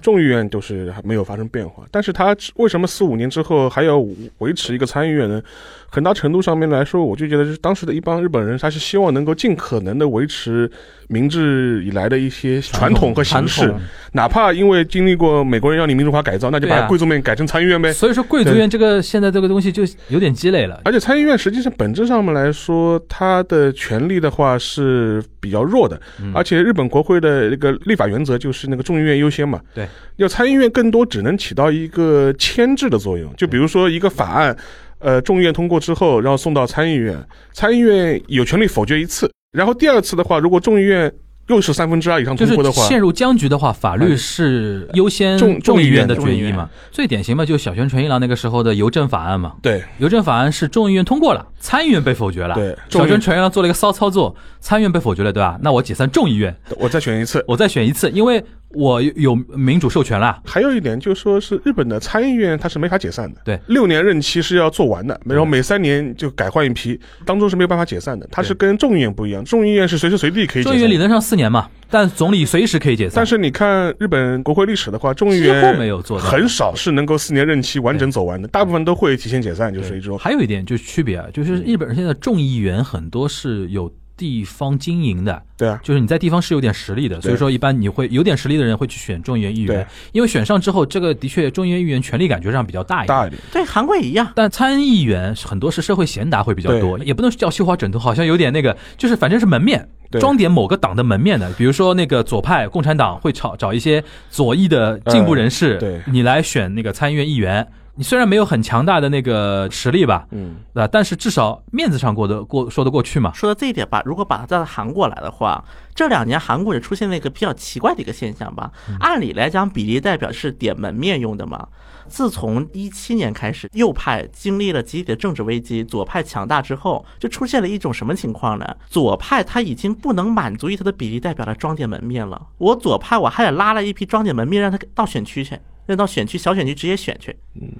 [0.00, 1.84] 众议院都是还没有发生变化。
[1.90, 3.98] 但是他为什么四五年之后还要
[4.38, 5.42] 维持一个参议院呢？
[5.88, 10.70] 很大程度上面来说，我就觉得是当时的一帮日本人，他是希望能够尽可能的维持
[11.06, 13.72] 明治以来的一些传统和形式，
[14.12, 17.92] 哪怕因为经历过美国人要你民主化改造，那就把贵族院改成参议院呗。
[17.92, 20.82] 所以说贵族院这个现在这个东西就有点积累了。
[20.84, 29.60] 而且参议院实际上本质上面来说，它的权力的话是比较弱的，嗯而且日本国会的那个立法原则就是那个众议院优先嘛。
[29.72, 29.85] 对，
[30.16, 34.56] 要参议院更多只能起到一个牵制的作用，就比如说一个法案，
[34.98, 37.16] 呃，众议院通过之后，然后送到参议院，
[37.52, 41.12] 参议院有权利否决一次，然后第二次的话，如果众议院
[41.48, 46.68] 又是三分之二以上就是通过的话，陷入僵局的话，法律是优先众众议院的决议嘛。
[46.90, 49.54] 最典型嘛，就小泉纯一郎那个时候的邮政法案嘛。
[49.62, 52.56] 对邮政法案是众议院通过了，参议院被否决了。
[52.56, 54.34] 对，小泉纯一郎做了一个骚操作，
[54.66, 55.56] 参议院被否决了，对吧？
[55.62, 57.44] 那我解散众议院，我再选一次。
[57.46, 60.42] 我再选一次，因为我有民主授权了。
[60.44, 68.28] 还有一点就是说，是日本的参议院它是没法解散的，对，六年任期是要做完的，然后每三年就改换一批，当中是没有办法解散的。
[68.28, 70.72] 它是跟众议院不一样，众议院是随时随地可以解散。
[70.72, 73.12] 众议院理论上四年嘛，但总理随时可以解散。
[73.14, 80.18] 但是你看日本国会历史的话，众议几乎院没有做到很少是能够四年任期完整走完的，大部分都会提前解散，就属于这种。
[80.18, 93.08] 还有一点就是区别啊，就是日本人现在众议员很多是有地方经营的，对啊，就是你在地方是有点实力的，所以说一般你会有点实力的人会去选众议院议员，因为选上之后，这个的确众议院议员权力感觉上比较大一点。
[93.08, 93.40] 大一点。
[93.52, 94.32] 对韩国也一样。
[94.34, 101.52] 但参议员很多是社会贤达会比较多，也不能叫绣花枕头，好像有点那个，就是反正是门面，对装点某个党的门面的。
[101.52, 107.66] 比如说那个左派共产党会找找一些左翼的进步人士，呃对你来选那个参议院议员。
[107.96, 110.88] 你虽然没有很强大的那个实力吧，嗯，对吧？
[110.92, 113.32] 但是至少面子上过得过说得过去嘛。
[113.32, 118.70] 说到这一点吧，如果把它带到韩国来的话，这两年韩国也出现了一个比较奇怪的一个现象吧。
[119.00, 121.66] 按理来讲，比例代表是点门面用的嘛。
[122.08, 128.76] 自从一七年开始，右派经历了集体的政治危机，左派强大之后，就出现了一种什么情况呢？
[128.88, 132.40] 左派他已经不能满足于他的比例代表来装点门面了。
[132.58, 137.36] 我左派我还得拉了一批装点门面，让他到选区去，那到选区小选区直接选去。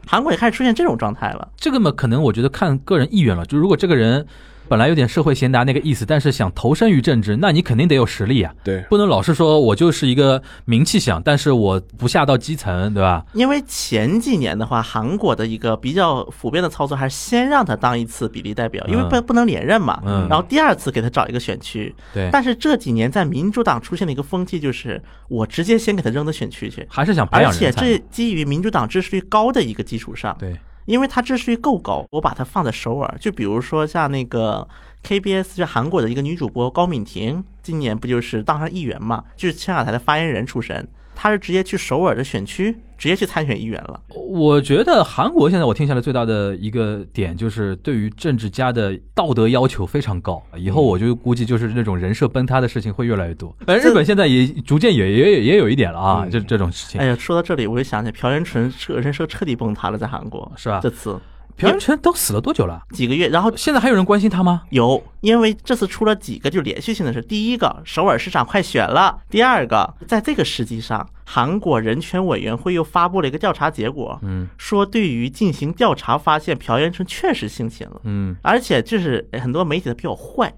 [0.06, 1.48] 韩国也开始出现这种状态了。
[1.56, 3.44] 这个嘛，可能我觉得看个人意愿了。
[3.44, 4.26] 就如果这个人
[4.68, 13.24] 本来有点社会贤达那个意思，但是想投身于政治，那你肯定得有实力啊，对，不能老是说我就是一个名气响，但是我不下到基层，对吧？
[13.32, 20.26] 因为前几年的话，韩国的一个比较普遍的操作还是先让他当一次比例代表，因为不嗯不能连任嘛，嗯。
[20.28, 21.94] 然后第二次给他找一个选区。
[22.12, 27.80] 对，但是这几年在民主党出现的一个风气，就是我直接先给他扔到选区去，还是想培而且养人才。
[27.82, 34.66] 这基于民主党支持率高的一个基础上，对，因为他支持率够高，我把它放在首尔，就比如说像那个
[35.04, 40.88] KBS 就韩国的一个女主播高敏婷，今年不就是当上议员嘛，就是青瓦台的发言人出身。
[41.16, 44.00] 他是直接去首尔的选区，直接去参选议员了。
[44.14, 53.52] 我觉得韩国现在我听下来最大的一个点就是对于政治家的道德要求非常高，以后我就估计就是那种人设崩塌的事情会越来越多。
[53.66, 57.06] 反正日本现在也逐渐也也也有一点了啊，嗯这这种事情哎。
[57.06, 61.18] 呀，说到这里，我就想起朴元淳彻人设彻底崩塌了，在韩国是吧这次
[61.56, 62.82] 朴元淳都死了多久了？
[62.90, 64.62] 几个月，然后现在还有人关心他吗？
[64.70, 67.22] 有，因为这次出了几个就连续性的事。
[67.22, 80.52] 第一个，首尔市长快选了；第二个，在这个时机上，韩国人权委员会又发布了一个调查结果，嗯说对于进行调查发现朴元淳确实性侵了，嗯而且就是很多媒体都比较坏。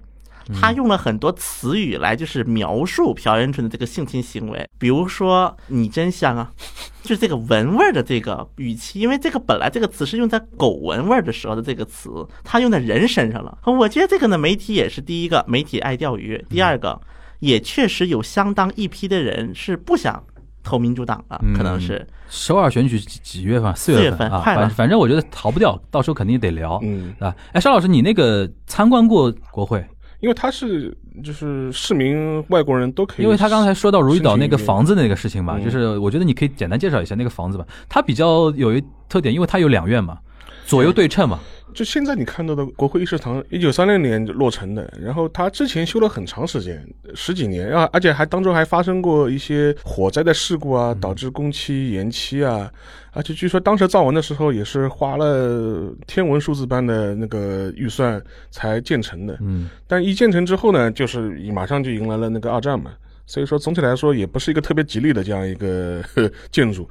[0.53, 6.51] 他用了很多词语来就是描述朴元淳的这个性侵行为，比如说“你真香啊”，
[7.03, 12.09] 就是这个闻味儿的这个语气，因为这个本来这个词是用在狗闻味儿的时候的这个词，
[12.43, 13.57] 他用在人身上了。
[13.65, 16.99] 我觉得这个呢，媒体也是第一个，媒体爱钓鱼；第二个，
[17.39, 20.23] 也确实有相当一批的人是不想
[20.63, 23.73] 投民主党了，可能是首尔选举几几月份？
[23.75, 27.35] 四四月份啊，份快了反反正我觉得逃不掉，到时候肯定得聊，嗯，啊。
[27.53, 29.83] 哎，邵老师，你那个参观过国会？
[30.19, 37.65] 因为他是就是市民外国人都可以，因为他刚才说到如意岛那个房子那个事情嘛，嗯就是我觉得你可以简单介绍一下那个房子吧。
[37.87, 40.17] 它比较有一特点，因为它有两院嘛，
[40.65, 41.39] 左右对称嘛。
[41.73, 52.71] 就现在你看到的国会议事堂，一九三六年落成的，然后它之前修了很长时间，十几年，啊而且还当中还发生过一些火灾的事故啊，导致工期延期啊，
[53.11, 62.91] 而且据说当时造完的时候也是花了天文数字般的那个预算才建成的，嗯，但一建成之后呢，就是马上就迎来了那个二战嘛，
[63.25, 66.87] 所以说总体来说也不是一个特别吉利的这样一个呵 建筑。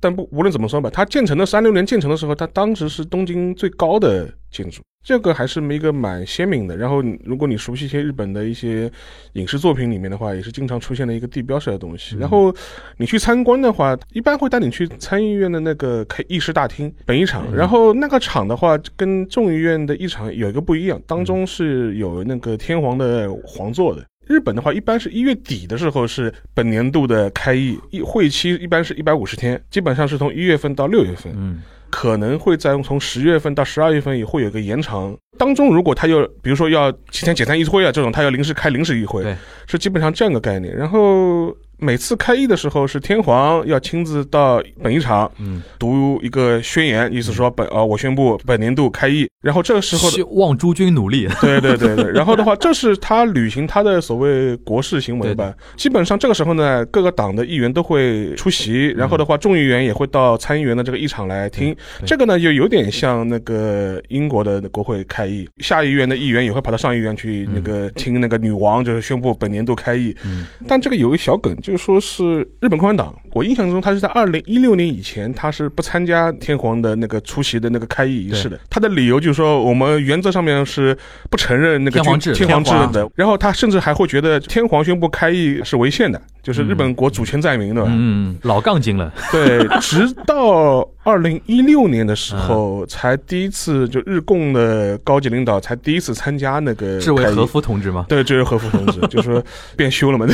[0.00, 6.76] 但不无论怎么说吧，它建成的三六年建成的时候，它当时是东京最高的建筑，这个还是一个蛮鲜明的。
[6.76, 8.90] 然后如果你熟悉一些日本的一些
[9.34, 12.16] 影视作品里面的话，也是经常出现的一个地标式的东西。
[12.16, 12.54] 然后
[12.96, 24.02] 你去参观的话，一般会带你去参议院的那个开议事大厅本议场，然后那个场的话跟众议院的议场有一个不一样，当中是有那个天皇的皇座的。
[24.30, 35.12] 日本的话，一般是一月底的时候是本年度的开议，议会期一般是一百五十天，基本上是从一月份到六月份，嗯，可能会在从十月份到十二月份也会有一个延长。
[35.36, 39.34] 当中如果他又比如说要提前解散议会啊这种，他要临时开临时议会对，
[39.66, 40.72] 是基本上这样个概念。
[40.76, 49.28] 然后每次开议的时候是天皇要亲自到本议场，嗯，读一个宣言，意思说本啊、我宣布本年度开议。
[49.42, 51.26] 然后这个时候的希望诸君努力。
[51.40, 55.54] 对对对对，然后的话，这是他履行他的所谓国事行为吧。
[55.76, 61.74] 基本上这个时候呢，各个党的议员都会出席，然后的话，众议员也会到参议员的这个议场来听。
[62.04, 70.14] 这个呢，就有点像那个英国的国会开议，下议院的议员也会跑到上议院去那个听那个女王就是宣布本年度开议。
[70.24, 78.60] 嗯但这个有个小梗，就是说是日本共产党，我印象中他是在二零一六年以前，他是不参加天皇的那个出席的那个开议仪式的。
[78.68, 80.96] 他的理由就是说，我们原则上面是
[81.30, 83.08] 不承认那个天皇制天皇制的。
[83.14, 87.90] 然后他甚至还会觉得天皇宣布开议是违宪的，就是日本国主权在民，对吧？
[87.92, 89.12] 嗯，老杠精了。
[89.32, 98.04] 对，直到二零一六年的时嗯候，才第一次就日共的高级领导才第一次参加那个开议志为和夫同志吗？
[98.08, 99.42] 对，这是和夫同志， 就是说
[99.76, 100.26] 变修了嘛。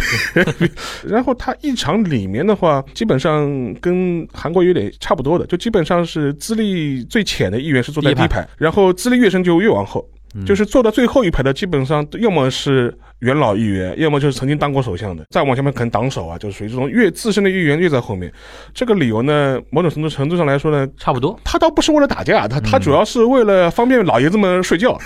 [1.07, 3.49] 然后他一场里面的话，基本上
[3.81, 10.05] 跟韩国有点差不多的，就基本上是资历最浅的议员是坐在第一排，然后资历越深就越往后。
[10.45, 18.33] 就是坐到最后一排的，基本上要么是元老议员，要么就是曾经当过首相的，再往前面可能党首啊，就是属于这种越资深的议员越在后面。
[18.75, 24.99] 这个理由呢，某种程度程度上来说呢，差不多，他倒不是为了打架，他他主要是为了方便老爷子们睡觉。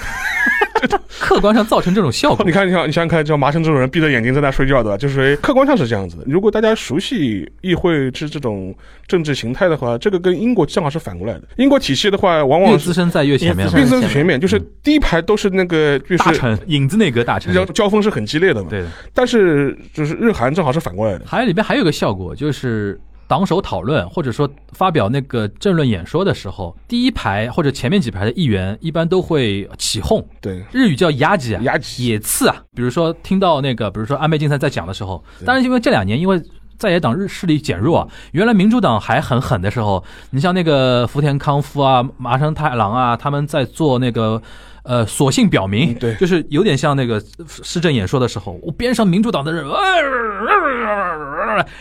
[1.21, 2.53] 客观上造成这种效果你。
[2.53, 4.97] 看，你看，你想想看，像麻生这种人闭着眼睛在那睡觉，对吧？
[4.97, 6.25] 就是属于客观上是这样子的。
[6.27, 8.75] 如果大家熟悉议会制这种
[9.07, 11.43] 政治形态的话，这个跟英国正好是反过来的。
[11.57, 17.53] 英国体系的话，往往是资深在越前面嘛越资深全面，就是第一排都是那个就是大臣影子内阁大臣。
[17.53, 18.69] 交交锋是很激烈的嘛。
[18.71, 21.25] 对的，但是就是日韩正好是反过来的。
[21.27, 22.99] 还有里边还有一个效果，就是
[23.31, 31.63] 党首讨论或者说发表那个政论演说的时候，第一排或者前面几排的议员一般都会起哄，对，日语叫压击啊，
[31.99, 32.57] 野刺啊。
[32.75, 36.43] 比如说听到那个，比如说安倍晋三在讲的时候，当然因为这两年因为。
[36.81, 44.41] 在野党日势力减弱啊，原来民主党还很狠的时候，你像那个福田康夫啊、麻生太郎啊，他们在做那个
[44.85, 47.23] 呃索性表明，嗯对就是有点像那个
[47.63, 49.65] 市政演说的时候，我边上民主党的人，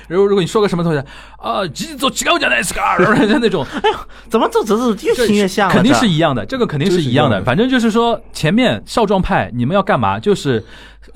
[0.08, 1.02] 然后如果你说个什么东西
[1.38, 2.82] 啊，几做几个讲的 是个，
[3.40, 3.66] 那种
[4.30, 5.74] 怎么走走走越听越像了？
[5.74, 7.42] 肯定这是一样的，这个肯定是一样的。
[7.44, 10.20] 反正就是说，前面少壮派你们要干嘛？
[10.20, 10.64] 就是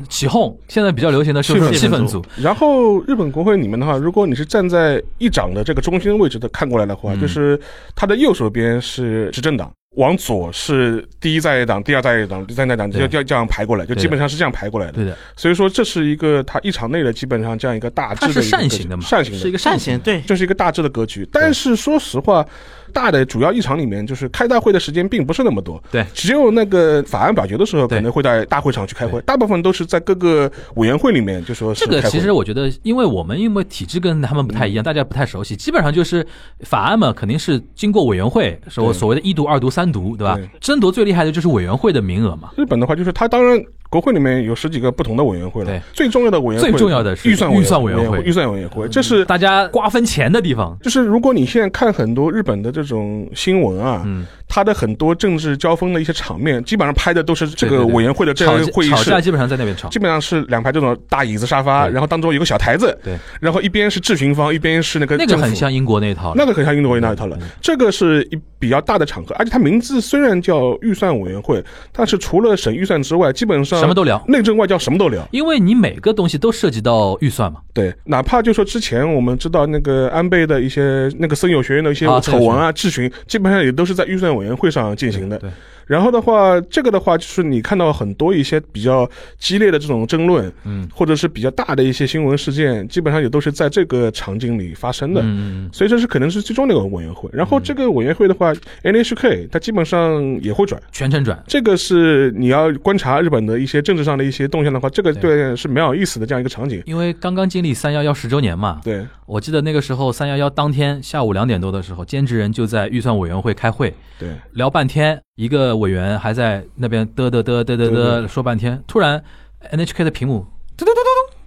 [0.08, 7.60] 起哄，现在比较流行的是气氛组，然后日本国会里面的话，如果你是站在议长的这个中心位置的看过来的话，嗯就是
[7.96, 9.72] 他的右手边是执政党。
[9.95, 13.08] 往左是第一在野党、第二在野党、第三在野党，就对。
[13.08, 14.93] 就这样排过来，就基本上是这样排过来的。
[14.93, 19.39] 对的，所以说，这是一个他一场内的基本上这样一个大致它是的一个扇形的嘛，扇形的。
[19.39, 21.27] 是一个扇形对，这是一个大致的格局。
[21.32, 22.43] 但是说实话，
[22.91, 25.82] 大的主要议场里面，就是开大会的时间并不是那么多。
[25.91, 26.03] 对。
[26.13, 36.25] 只有那个法案表决的时候，可能会在大会场去开会，大部分都是在各个委员会里面，就说是这个其实我觉得，因为我们因为体制跟他们不太一样，大家不太熟悉，基本上就是
[36.62, 39.03] 法案嘛，肯定是经过委员会，所对。
[39.03, 40.50] 所谓的一读、二读、三读，对吧对？
[40.60, 42.52] 争夺最厉害的就是委员会的名额嘛。
[42.58, 43.62] 日本的话，就是他当然
[43.93, 48.19] 国会里面有十几个不同的委员会了对，最重要的委员会，最重要的是预算预算委员会。
[48.23, 50.75] 预算委员会，这是大家瓜分钱的地方。
[50.82, 58.95] 就是如果你现在看很多日本的这种新闻啊，嗯，它的很多政治交锋的一些场面，基本上拍的都是这个委员会的这吵个会议室。
[58.95, 59.88] 吵架，基本上在那边吵。
[59.89, 67.38] 基本上是两排这种大椅子沙发，然后当中有个小台子，对，然后一边是质询方，一边是那个那个很像英国那一套的，那个很像印度维那一套了。
[67.62, 74.24] 这个是一比较大的场合，而且它名字虽然叫预算委员会，但是除了审预算之外，基本上什么都聊。
[74.28, 75.28] 内政外交什么都聊。
[75.32, 85.38] 因为你每个东西都涉及到预算嘛，对，哪怕就说之前我们知道那个安倍的一些那个森友学院的一些啊丑闻啊、质询，基本上也都是在预算委员会上进行的。
[85.38, 85.50] 对，
[85.86, 95.22] 然后的话，这个的话就是你看到很多一些比较激烈的这种争论，嗯或者是比较大的一些新闻事件，基本上也都是在这个场景里发生的。
[95.24, 97.30] 嗯，所以这是可能是最终的一个委员会。
[97.34, 100.82] 然后这个委员会的话，NHK 它基本上也会转。
[100.91, 101.41] 全程转。
[101.48, 106.82] 这个是你要观察日本的一些政治上的一些动向的话，这个对对是蛮有意思的这样一个场景。
[106.86, 119.24] 因为刚刚经历三幺幺十周年嘛，对我记得那个时候三幺幺当天下午两点多的时候，兼职人就在预算委员会开会，对聊半天，一个委员还在那边嘚嘚嘚嘚嘚嘚说半天突然
[119.72, 120.46] nhk 的屏幕
[120.78, 121.00] 嘟嘟嘟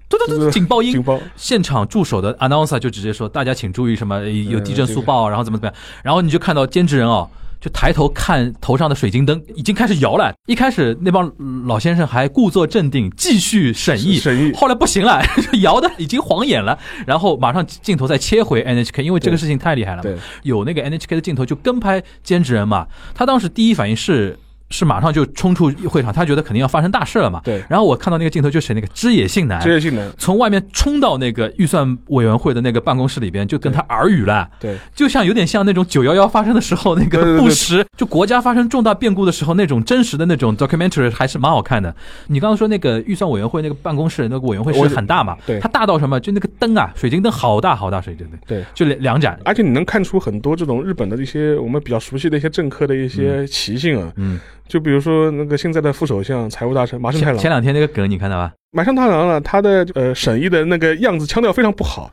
[0.09, 1.05] 嘟嘟嘟嘟警报音
[1.37, 5.83] 现场助手的 announcer 就直接说大家请注意什么有地震速报然后怎么怎么样。
[6.03, 10.33] 然后你就看到兼职人哦就抬头看头上的水晶灯，已经开始摇了。
[10.47, 11.31] 一开始那帮
[11.67, 15.23] 老先生还故作镇定，继续审议，审议后来不行了，
[15.63, 20.03] 摇的已经晃眼了，然后马上镜头再切回 NHK，因为这个事情太厉害了。
[20.03, 24.39] 对有那个 NHK 的镜头就跟拍监制人嘛，他当时第一反应是
[24.71, 27.41] 是马上就冲出会场，他觉得肯定要发生大事了嘛。
[27.45, 34.49] 对然后我看到那个镜头就是那个枝野信男枝野信男，从外面冲到那个预算委员会的那个办公室里边，就跟他耳语了。
[34.61, 41.95] 对就像有点像那种九幺幺发生的时候那个布什，就国家发生重大变故的时候那种真实的那种 documentary 还是蛮好看的。
[42.27, 45.37] 你刚刚说那个预算委员会那个办公室那个委员会是很大嘛？
[45.47, 46.19] 对它大到什么？
[46.19, 48.65] 就那个灯啊，水晶灯好大好大，水晶灯对。
[48.75, 49.39] 就两两盏。
[49.45, 58.53] 而且你能看出很多这种日本的一些我们比较熟悉的一些政客的一些习性啊，嗯，就比如说那个现在的副首相、财务大臣麻生太郎，前前两天那个梗你看到吧？
[58.73, 62.11] 麻生太郎呢，他的呃审议的那个样子腔调非常不好。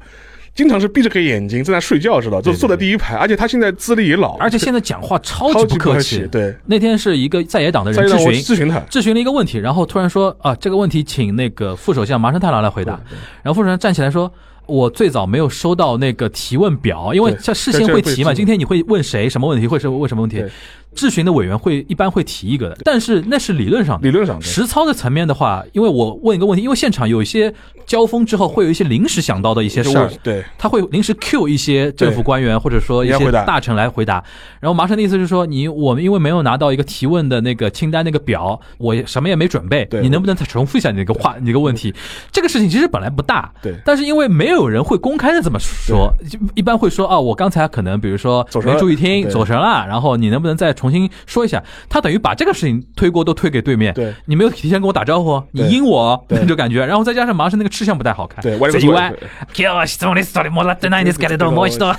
[0.56, 2.40] 经常是闭着个眼睛在那睡觉，知道？
[2.40, 6.28] 就坐在第一排，而且他现在资历也老，而且现在讲话超级不客气。
[6.28, 12.94] 对，那天是一个在野党的人质再让我询，咨询他，咨询了一个问题，然后突然说啊，这个问题请那个副首相麻生太郎来回答。
[13.10, 14.32] 对然后副首相站起来说。
[14.66, 20.50] 我最早没有收到那个提问表，因为对像事先会提嘛，今天你会问谁什么问题，会是问什么问题对？
[20.96, 24.08] 质询的委员会一般会提一个的，但是那是理论上的。
[24.08, 24.46] 理论上的。
[24.46, 27.54] 实操的层面的话，因为我问一个问题，因为现场有一些
[27.86, 30.44] 交锋之后，会有一些临时想到的一些事儿，对。
[30.58, 34.24] 他会临时 Q 一些政府官员或者说一些大臣来回答。
[34.60, 41.94] 然后麻生的意思是说，你我们因为没有拿到一个提问的那个清单那个表，我也什么也没准备，你能不能再重复一下你那个话你那个问题？
[42.32, 43.74] 这个事情其实本来不大，对。
[43.84, 51.63] 但是因为没有人会公开的这么说，就一般会说啊，我刚才可能比如说没注意听，走神了，然后你能不能再重新说一下？
[51.89, 59.29] 他等于把这个事情推锅都推给对面，对你没有提前跟我打招呼，你对阴我对那种感觉，然后再加上麻生那个吃相不太好看，对，歪嘴一歪理对。
[59.55, 61.95] 今日は質問リストに戻ってないんですけれども、もう一度，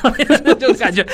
[0.60, 1.06] 这种 感觉，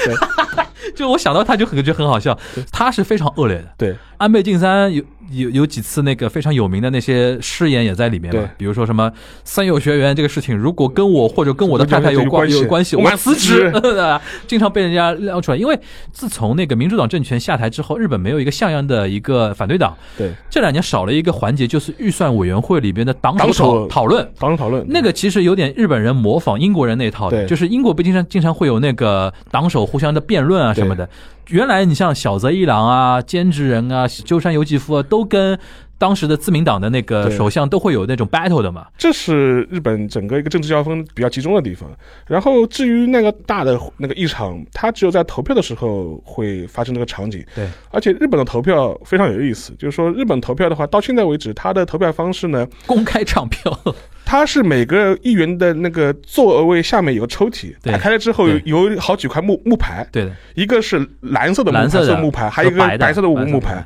[0.95, 2.37] 就我想到他就很就很好笑，
[2.71, 3.65] 他是非常恶劣的。
[3.77, 9.10] 对安倍晋三有 有有几次那个非常有名的那些誓言也在里面嘛，比如说什么
[9.44, 13.72] 三有学员这个事情，如果跟我或者跟我的太太有关有关系我辞职？
[14.46, 15.78] 经常被人家撩出来，因为
[16.12, 24.28] 自从那个民主党政权下台之后，日本没有一个像样的一个反对党，对，这两年少了一个环节，就是预算委员会里边的党首讨讨论。
[24.38, 31.08] 党首讨论那个其实有点日本人模仿英国人那套就是英国不经常经常会有那个党首互相的辩论啊什么的，
[31.50, 35.58] 原来你像小泽一郎啊、兼职人啊、鸠山由纪夫啊，都跟
[36.00, 38.86] 当时的自民党的那个首相都会有那种 battle 的嘛。
[38.96, 41.90] 这是日本整个一个政治交锋比较集中的地方。
[42.26, 47.44] 然后至于那个大的那个议场，它只有在投票的时候会发生这个场景。
[47.54, 53.78] 对，而且日本的投票非常有意思，就是说日本投票的话，到现在为止，它的投票方式呢，公开唱票，
[54.24, 63.84] 它是每个议员的那个座位下面有个抽屉，打开了之后有有好几块木木牌，对的，一个是蓝色的木牌蓝色的木牌，还有一个白色的白木牌。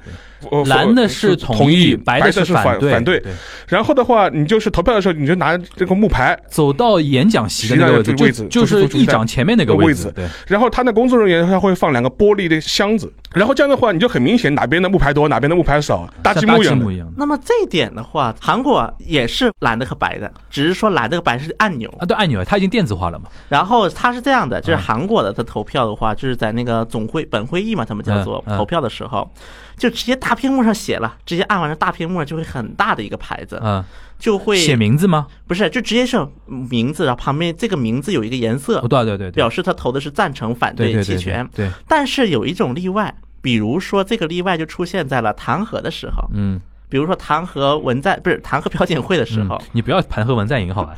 [0.51, 3.22] 呃蓝的是同意，白的是反反对。
[3.66, 10.12] 然后的话，你就是投票的时候，你就拿这个木牌，走到演讲席的那个位置，就就是议长前面那个位置置。
[10.14, 21.92] 对，然后他那工作人员他会放两个玻璃的箱子，然后这样的话，你就很明显哪边的木牌多，哪边的木牌少，大积木一样那么这一点的话，韩国也是蓝的和白的，只是说蓝的和白是按钮。
[21.99, 23.26] 啊，对按钮，它已经电子化了嘛。
[23.49, 29.30] 然后它是这样的，就是嗯韩国的它投票的话，就是在那个总会本会议嘛，他们叫做投票的时候，
[29.77, 33.85] 就直接大屏幕上写了，直接按完了大屏幕上就会很大的一个牌子，嗯，
[34.18, 35.27] 就会写名字吗？
[35.47, 41.49] 不是就直接是名字，然后旁边这个名字有一个颜色哦，，对对对对，表示他投的是赞成、反对弃权。
[41.55, 50.97] 对，但是有一种例外，比如说这个例外就出现在了弹劾的时候，嗯，比如说弹劾文在不是 弹劾朴槿惠的时候嗯，你不要弹劾文在寅好吧？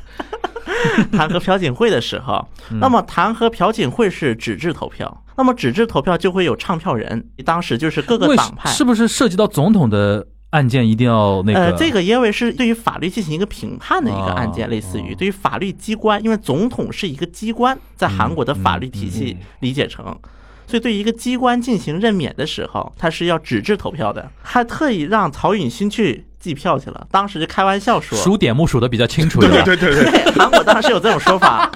[1.11, 2.47] 弹劾朴槿惠的时候，
[2.81, 11.59] 那么弹劾朴槿惠是纸质投票，那么纸质投票就会有唱票人，当时就是各个党派是不是涉及到总统的案件一定要那个？
[11.59, 20.05] 呃，这个因为是对于法律进行一个评判的一个案件，哦类似于哦对于法律机关，因为总统是一个机关，在韩国的法律体嗯系理解成。
[20.69, 27.07] 所以，对于一个机关进行任免的时候，他是要纸质投票的，还特意让曹允新去计票去了。
[27.11, 31.71] 当时就开玩笑说，数点目数的比较清楚，对对对对对，对， 韩国当时有这种说法。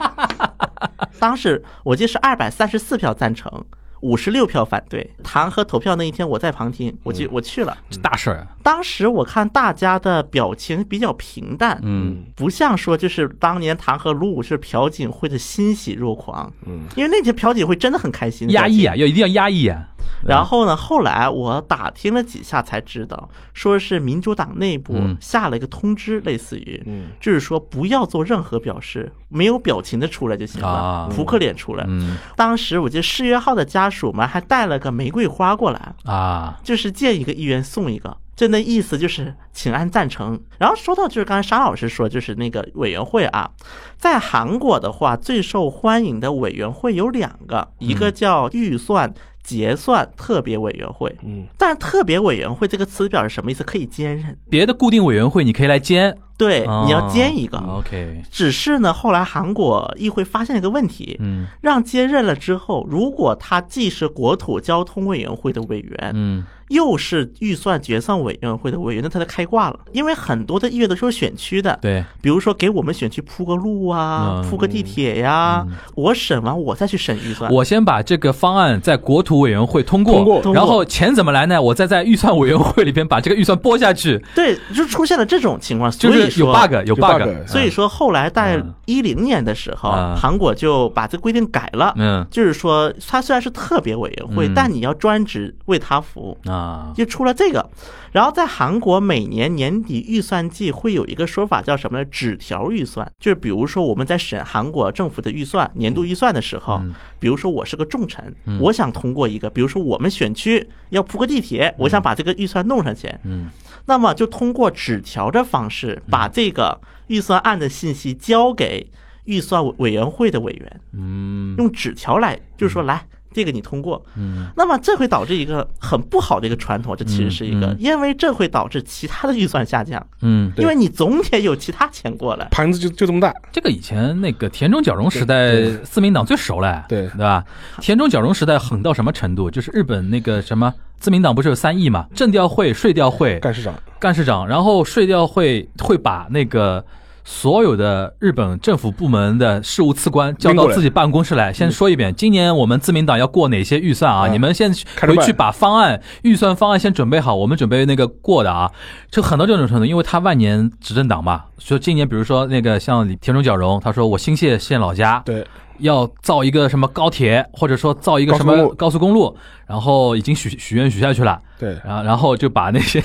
[1.19, 3.53] 当时我记得是二百三十四票赞成，
[4.01, 5.11] 五十六票反对。
[5.23, 7.77] 弹劾投票那一天，我在旁听，我去我去了。
[7.91, 8.47] 这大事儿。
[8.63, 19.89] 当时我看大家的表情比较平淡，嗯，不像说就是当年弹劾卢武是朴槿惠的欣喜若狂，嗯，因为那天朴槿惠真的很开心，压抑啊，要一定要压抑啊。
[20.25, 31.85] 然后呢，后来我打听了几下才知道，说是民主党内部嗯下了一个通知，类似于，嗯就是说不要做任何表示，没有表情的出来就行啊了，扑克脸出来。
[31.89, 38.17] 嗯当时我记得世约号的家属们还带了个玫瑰花过来，啊，就是见一个议员送一个。
[38.37, 40.41] 就那意思就是请按赞成。
[40.57, 43.51] 然后说到就是刚才沙老师说，就是那个委员会啊，
[43.99, 49.13] 在韩国的话，最受欢迎的委员会有两个，一个叫预算
[49.43, 51.15] 结算特别委员会。
[51.23, 53.65] 嗯，但是特别委员会这个词表示什么意思？
[53.65, 57.59] 可以兼任，别的固定委员会你可以来兼，对，哦你要兼一个。
[57.59, 61.47] OK，只是呢，后来韩国议会发现了一个问题，嗯。
[61.61, 66.45] 让接任了之后，如果他既是国土交通委员会的委员，嗯。
[66.71, 69.81] 又是预算决算委员会的委员，那他就开挂了。
[69.91, 74.49] 因为很多的议员都是有选区的，对，比如说给我们选区铺个路啊，嗯。
[74.49, 75.75] 铺个地铁呀，嗯。
[75.97, 77.53] 我审完我再去审预算。
[77.53, 80.41] 我先把这个方案在国土委员会通过，通过。
[80.41, 80.55] 通过。
[80.55, 81.61] 然后钱怎么来呢？
[81.61, 91.93] 我再在预算委员会里边把这个预算拨下去，对，就出现了这种情况，所以说 bug 有有 bug，bug 所以说后来在嗯一零年的时候，嗯韩国就把这个规定改了。
[91.97, 96.39] 嗯就是说，它虽然是特别委员会，嗯但你要专职为他服务。
[96.51, 97.69] 啊，就出了这个。
[98.13, 102.05] 然后在韩国每年年底预算季会有一个说法叫什么呢？
[102.05, 113.49] 纸条预算，就是比如说我们在审韩国政府的预算、年度预算的时候嗯，比如说我是个重臣，我想通过一个，比如说我们选区要铺个地铁，我想把这个预算弄上去，嗯。
[113.87, 118.91] 那么就通过纸条的方式把这个预算案的信息交给
[119.25, 121.55] 预算委员会的委员，嗯。
[121.59, 123.07] 用纸条来，就是说来。
[123.33, 124.47] 这个你通过，嗯。
[124.57, 132.47] 那么这会导致一个很不好的一个传统，这其实是一个嗯嗯，因为这会导致其他的预算下降，嗯，因为你总得有其他钱过来。
[132.51, 137.01] 盘子就就这么大，这个以前那个田中角荣时代对，自民党最熟了，对。
[137.11, 137.45] 对吧？
[137.81, 139.51] 田中角荣时代狠到什么程度？
[139.51, 146.85] 就是日本那个什么自民党不是有三亿嘛，政调会、税调会、干事长，干事长，然后税调会会把那个
[147.25, 154.27] 所有的日本政府部门的事务次官叫到自己办公室来，先说一遍，今年我们自民党要过哪些预算啊？
[154.27, 158.71] 啊你们先回去把方案、预算方案先准备好，我们准备那个过的啊。
[159.11, 165.23] 就很多这种程度，因为他万年执政党嘛，说今年比如说那个像田中角荣，他说我新泻县老家。
[165.25, 165.47] 对，
[165.81, 169.37] 要造一个什么高铁，或者说造一个什么高速公路。
[169.67, 171.41] 然后已经许许愿许下去了。
[171.57, 173.01] 对，然后然后就把那些，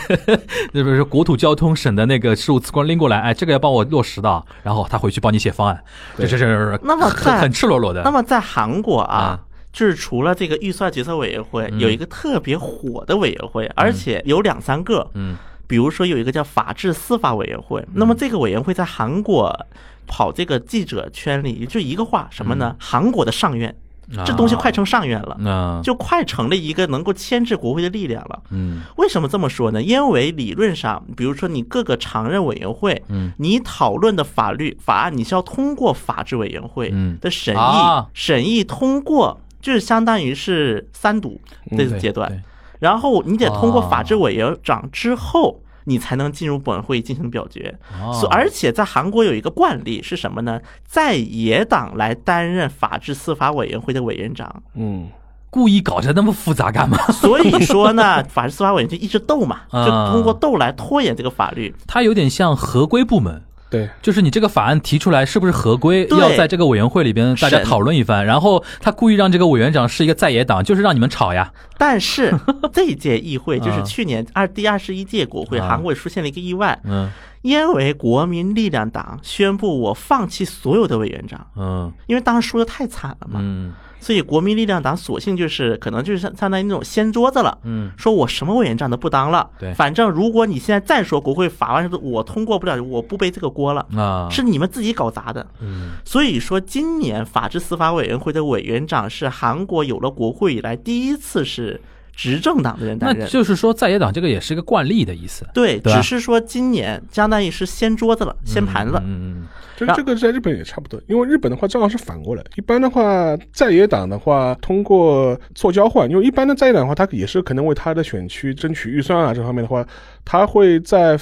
[0.74, 5.80] 那 不是国土交通省的那个事务次官拎过来，哎，这个要帮我落实的啊，然后他回去帮你写方案，
[6.18, 6.30] 这对。
[6.30, 8.02] 这这那么很在很赤裸裸的。
[8.02, 9.40] 那么在韩国啊啊，
[9.72, 11.80] 就是除了这个预算决策委员会，嗯。
[11.80, 15.08] 有一个特别火的委员会，而且有两三个。
[15.14, 19.66] 嗯比如说有一个叫法治司法委员会，那么这个委员会在韩国
[20.08, 22.76] 跑这个记者圈里就一个话，什么呢？
[22.80, 23.76] 韩国的上院，
[24.24, 28.44] 这东西快成上院了，那就快成了一个能够牵制国会的力量了。
[28.52, 28.82] 嗯。
[28.98, 29.82] 为什么这么说呢？
[29.82, 33.32] 因为理论上，比如说你各个常任委员会，嗯。
[33.38, 37.18] 你讨论的法律法案，你是要通过法制委员会嗯。
[37.20, 38.06] 的审议，啊。
[38.14, 41.42] 审议通过，就是相当于是三读
[41.72, 42.30] 这个对阶段。
[42.30, 42.40] 对
[42.80, 47.78] 然后你得通过哦法制委员长之后，你才能进入本会进行表决。
[48.02, 50.60] 哦所而且在韩国有一个惯例是什么呢？
[50.86, 54.64] 在野党来担任法制司法委员会的委员长。
[54.74, 55.08] 嗯，
[55.50, 56.98] 故意搞得那么复杂干嘛？
[57.14, 61.74] 所以说呢，法制司法委员就一直斗嘛， 就啊通过斗来拖延这个法律。
[61.88, 63.42] 它有点像合规部门。
[63.70, 71.52] 对，就是你这个法案提出来是不是合规，要在这个委员会里边大家讨论一番，然后他故意让这个委员长是一个在野党，就是让你们吵呀。
[71.78, 72.34] 但是
[72.72, 77.12] 这一届议会就是啊去年二第二十一届国会，啊韩国也出现了一个意外，嗯。
[77.42, 81.92] 因为国民力量党宣布我放弃所有的委员长，嗯。
[82.08, 83.72] 因为当时输的太惨了嘛，嗯
[84.06, 87.58] 所以国民力量党索性就是可能就是相相当于那种掀桌子了。
[87.64, 95.48] 嗯说我什么委员长都不当了，对反正如果你现在再说国会法案是我通过不了，我不背这个锅了，啊，是你们自己搞砸的。
[95.60, 101.82] 嗯所以说，今年法制司法委员会的委员长是韩国有了国会以来第一次是
[102.16, 103.26] 执政党的人担任。
[103.26, 108.98] 那就是说在野党这个也是一个惯例的意思，对，对只是说今年相当于是掀桌子了，掀盘子。
[109.04, 109.48] 嗯嗯
[109.78, 112.42] 这这个在日本也差不多，因为日本的话正好是反过来。
[112.56, 119.86] 一般的话，在野党的话通过做交换，因为一般的在野党的话，他也是可能为他的选区争取预算啊这方面的话，
[120.24, 121.20] 他会在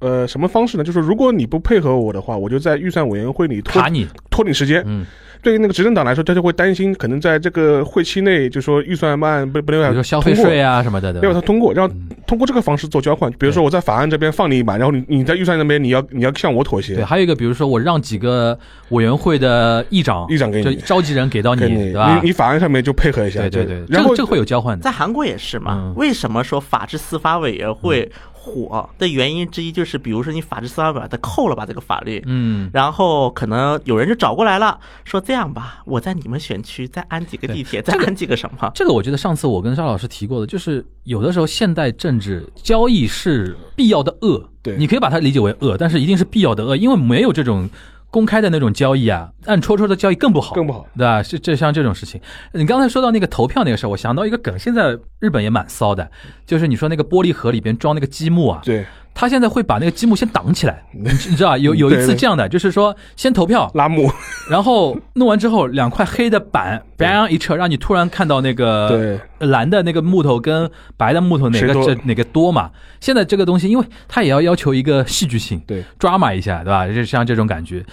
[0.00, 0.84] 呃什么方式呢？
[0.84, 4.82] 就是如果你不配合我的话，我就在预算委员会里拖卡你，拖你时间。
[4.86, 5.06] 嗯，
[5.44, 11.40] 对于那个执政党来说，他就会担心，可能在这个会期内，就说预算案不不能比让如说消费税啊什么的，对吧要他？
[11.42, 13.30] 通过，然后嗯通过这个方式做交换。
[13.32, 22.28] 比如说我在法案这边放你一马，然后你你在预算那边你要你要向我妥协对，，还有一个，比如说我让几个委员会的议长，议长给你召集人给到你，你对吧你？
[22.28, 25.94] 你法案上面就配合一下，对对对，然后这个这个会有交换的，在韩国也是嘛嗯？
[25.96, 28.10] 为什么说法制司法委员会
[28.44, 38.70] 火的原因之一就是，比如说你法治司法本它扣了吧这个法律，嗯，然后可能有人就找过来了，说这样吧，我在你们选区再安几个地铁，再安几个什么？
[38.74, 44.76] 这个我觉得上次我跟沙老师提过的，就是有的时候现代政治交易是必要的恶，对。
[44.76, 47.68] 你可以把它理解为恶，但是一定是必要的恶，因为没有这种
[48.14, 50.86] 公开的那种交易啊，暗戳戳的交易更不好，更不好。
[50.96, 51.20] 对吧？
[51.20, 52.20] 是这像这种事情，
[52.52, 56.08] 你刚才说到那个投票那个事儿，我想到一个梗，现在日本也蛮骚的，
[56.46, 61.58] 就是你说那个玻璃盒里边装那个积木啊，对，他现在会把那个积木先挡起来， 你知道吧？
[61.58, 64.10] 有有一次这样的，就是说先投票，拉木，
[64.50, 72.70] 然后弄完之后，两块黑的板 bang 一撤，让你突然看到那个蓝的那个木头跟白的木头哪个这哪个多嘛？
[73.00, 76.86] 现在这个东西，因为它也要要求一个戏剧性，对，抓马一下，对吧？
[76.86, 77.84] 就像这种感觉。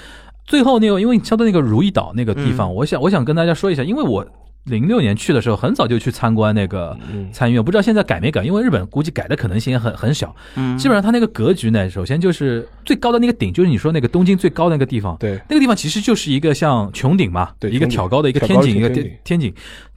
[0.48, 2.76] 最后那个，因为说到那个如意岛那个地方，嗯。
[2.76, 4.26] 我想我想跟大家说一下，因为我
[4.66, 7.30] 零六年去的时候，很早就去参观那个嗯。
[7.32, 10.36] 参议院，不知道现在改没改，因为日本估计改的可能性也很很小。
[10.56, 18.90] 嗯，基本上它那个格局呢，首先就是最高的那个顶，就是你说那个东京最高的那个地方，对，那个地方其实就是一个像穹顶嘛，对一个挑高的一个天井，一个
[19.24, 19.54] 天井。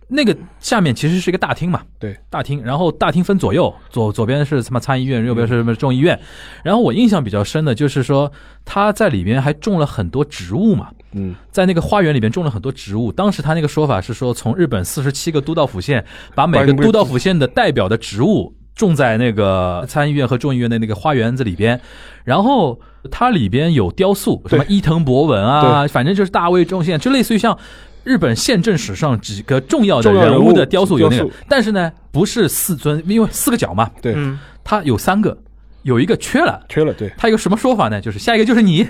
[0.09, 6.19] 那个下面其实是一个大厅嘛，对，大厅，然后大厅分左右，左左边是什么参议院，右边是什么众议院。
[6.63, 8.31] 然后我印象比较深的就是说，
[8.65, 13.11] 他在里边还种了很多植物嘛，嗯，在那个花园里边种了很多植物。
[13.11, 21.81] 当时他那个说法是说，从日本四十七个都道府县，把每个都道府县的代表的植物种在那个参议院和众议院的那个花园子里边，
[22.25, 22.79] 然后
[23.11, 27.59] 它里边有雕塑，什么伊藤博文啊，反正就是大卫众宪，就类似于像。
[28.05, 35.37] 日本宪政史上几个重要的人物的雕塑有那个，但是呢，不是四尊，因为四个角嘛，对，嗯，它有三个，
[35.83, 36.63] 有一个缺了。
[36.69, 38.01] 缺了，对，它有个什么说法呢？
[38.01, 38.87] 就是下一个就是你，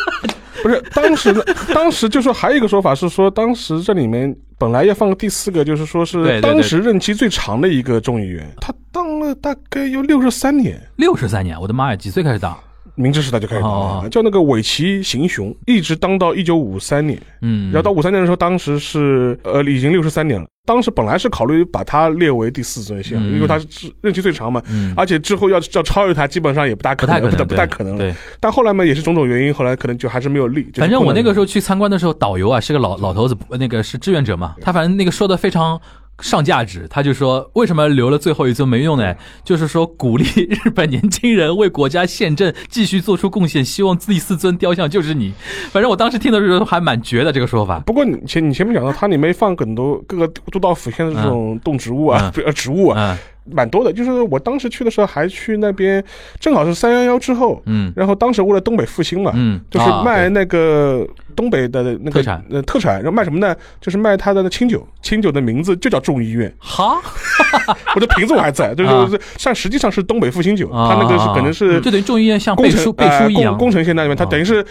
[0.62, 1.42] 不是当时的，
[1.74, 10.78] 当时就说还有一个说法是说，当时这里面本来要放个第四个，就是说是当时任期最长的一个众议员，他当了大概有六十三年。
[10.96, 12.58] 六十三年，我的妈呀，几岁开始当？
[13.00, 17.20] 明治时代就开始了，叫那个尾崎行雄，一直当到一九五三年。
[17.40, 20.46] 嗯，然后到五三年的时候，当时是呃已经六十三年了。
[20.66, 23.66] 当时本来是考虑把他列为第四尊宪，嗯因为他是
[24.02, 27.98] 任期最长嘛，嗯，而且之后要要超越他，基本上也不大可能，不太可能，不太可能了。
[27.98, 30.64] 对，但后来嘛，也是种种原因，后来可能就还是没有立。
[30.64, 35.80] 就是反正我那个时，候去参观的时候，导游啊是个老老头子，那个是志愿者嘛，他反正那个说的非常
[36.20, 39.14] 上价值，他就说为什么留了最后一尊没用呢？
[39.44, 40.24] 就是说鼓励
[40.64, 45.32] 日本年轻人为国家宪政继续做出贡献，希望第四尊雕像就是你。
[45.70, 47.80] 反正我当时听的时候还蛮绝的这个说法。
[47.80, 53.92] 不过你前你前面讲到，它里面放很多各个都道府县的这种动植物啊，植物啊，嗯蛮多的。
[53.92, 56.02] 就是我当时去的时候，还去那边，
[56.38, 57.92] 正好是三幺幺之后，嗯。
[57.96, 62.44] 然后当时为了东北复兴嘛，嗯，就是卖那个东北的那个特产。
[62.50, 63.54] 呃特产，然后卖什么呢？
[63.80, 67.00] 就是卖他的清酒，清酒的名字就叫众议院，哈，
[67.94, 73.52] 我的瓶子我还在， 就是像实际上是东北复兴酒，啊它那个是可能是就等于众议院像工程背书背呃书一样。
[73.52, 74.28] 工，工程线那里面，它啊。
[74.30, 74.64] 等于是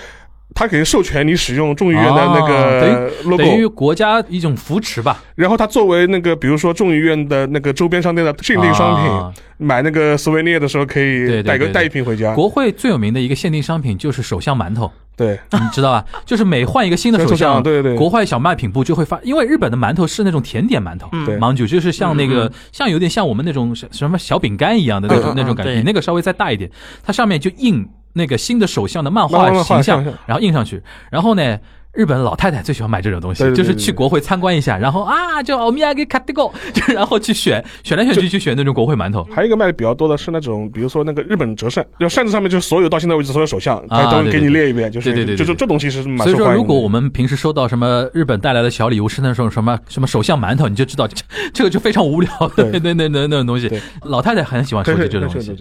[0.55, 9.33] 它给人授权你使用众议院的那啊个等于国家一种扶持吧，然后他作为那个比如说众议院的那个周边商店的限定商品，啊。
[9.61, 12.33] 买那个斯维涅的时候可对对以带个对对带一瓶回家。
[12.33, 16.05] 国会最有名的一个限定商品就是首相馒头，对，你知道吧？
[16.25, 17.91] 就是每换一个新的首 首相相，对对。
[17.91, 21.25] 对国会小卖品部就会发，因为日本的馒头是那种甜点馒头，嗯。
[21.25, 21.35] 对。
[21.35, 26.71] 芒酒就是像那个嗯像有点像我们那种什什么小饼干一样的那种那种感觉，那个稍微再大一点，
[27.03, 30.81] 它上面就印那个新的首相的漫漫画画形象，然后印上去，
[31.11, 31.59] 然后呢。
[31.99, 39.27] 日本老太太最喜欢买这种东西，对对对就是去国会参观一下，然后啊，就欧米亚给卡蒂狗， 就然后去选，选来选去去选那种国会馒头。
[39.29, 46.53] 还有一个卖的比较多的是那种，比如说那个日本折扇，就扇子上面就是所有到现在为止所有首相，啊他都给你列一遍，就是对对对对就是这东西是蛮所以说。
[46.53, 51.23] 如果我们平时收到什么日本带来的小礼物是那种什么什么首相馒头，你就知道这
[51.53, 53.69] 这个就非常无聊那那那那种东西。
[54.03, 55.51] 老太太很喜欢收对集这种东西。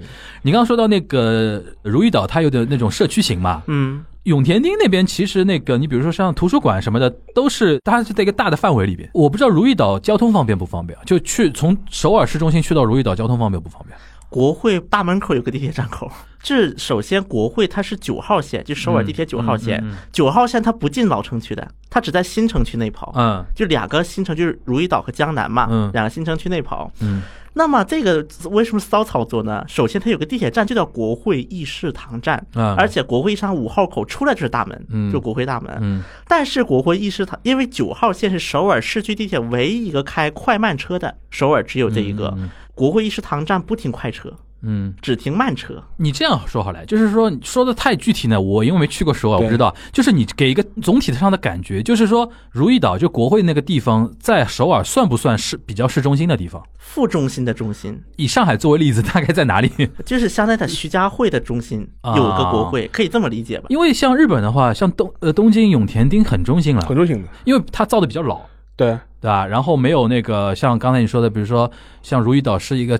[0.43, 3.63] 你刚刚说到那个如意岛，它有点那种社区型嘛。
[3.67, 9.09] 嗯，永田町那边其实那个，你比如说像图书馆什么的，都是它是在一个大的范围里边。
[9.15, 13.99] 我不知道如意岛交通方便不方便啊，就去从首尔市中心去到如意岛交通方便不方便？
[14.29, 16.13] 国会大门口有个地铁站口。
[16.43, 19.97] 这首先，国会它是九号线，就首尔地铁九号线嗯嗯嗯。
[20.13, 23.11] 九号线它不进老城区的，它只在新城区内跑。
[23.17, 26.93] 嗯就两个新城，就是如意岛和江南嘛，嗯两个新城区内跑。
[27.01, 27.23] 嗯
[27.59, 29.65] 那么这个为什么骚操作呢？
[29.67, 35.77] 首先，它有个地铁站，就叫国会议事堂站，嗯而且国会议事堂五号口出来就是大门，嗯就国会大门。
[35.81, 42.33] 嗯但是国会议事堂，因为九号线是首尔市区地铁唯一一个开快慢车的，首尔只有这一个。
[42.39, 42.49] 嗯
[42.79, 44.33] 国会议事堂站不停快车，
[44.63, 44.95] 嗯。
[45.01, 45.83] 只停慢车。
[45.97, 49.75] 你这样说好了，就是说你说的太具体呢，我因为没去过首尔，我不知道。
[49.93, 56.63] 就是你给一个总体上的感觉，就是说如意岛就国会那个地方，在首尔算不算是比较市中心的地方？
[56.79, 59.71] 副中心的中心，以上海作为例子，大概在哪里？
[60.05, 63.67] 就是相当于在徐家汇的中心啊有个国会，可以这么理解吧？
[63.69, 68.41] 因为像日本的话，像东呃东京永田町很中心了很，中心的，因为它造的比较老，
[68.75, 69.47] 对，对吧？
[69.47, 71.71] 然后没有那个像刚才你说的，比如说
[72.03, 72.99] 像如意岛是一个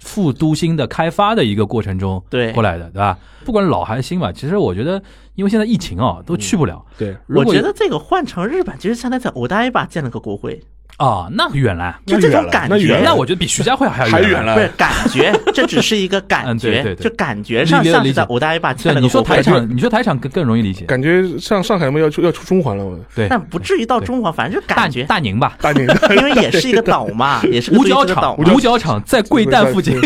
[0.00, 3.16] 副都心的开发的一个过程中对过来的，对吧？
[3.44, 5.00] 不管老还是新吧，其实我觉得，
[5.34, 6.84] 因为现在疫情啊，都去不了。
[6.98, 10.62] 对，我觉得这个换成日本，其实相当于在欧大吧建了个国会，
[10.96, 11.98] 啊，那远了。
[12.06, 12.76] 就这种感觉。
[12.76, 13.04] 那远了。
[13.06, 14.54] 那我觉得比徐家汇还要远还远了。
[14.54, 17.10] 不是感觉，这只是一个感嗯对觉对，对。
[17.10, 20.84] 就感觉上像是在五大吧建对，你说了个国会，台场，你说台场更更容易理解。
[20.84, 22.98] 感觉像上海嘛要出要出中环了，我。
[23.14, 25.86] 对，但不至于到中环，反正就感觉，大宁吧，大宁。
[26.16, 29.98] 因为也是一个岛嘛， 也是个五角场五角场在贵蛋附近。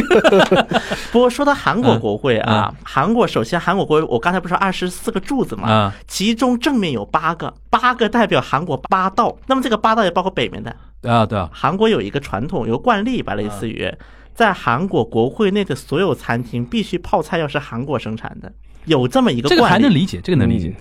[1.10, 9.36] 不过说到韩国嗯国会啊，韩国首先韩国国会，我刚才不是说二十四个柱子嘛，啊其中正面有八个，八个代表韩国八道。
[9.46, 10.74] 那么这个八道也包括北面的。
[11.02, 13.92] 啊，对啊，韩国有一个传统，有个惯例吧，类似于
[14.34, 18.52] 在韩国国会内的所有餐厅必须泡菜要是韩国生产的，
[18.86, 19.84] 有这么一个这个还惯例。
[19.84, 20.74] 能理解，这个能理解。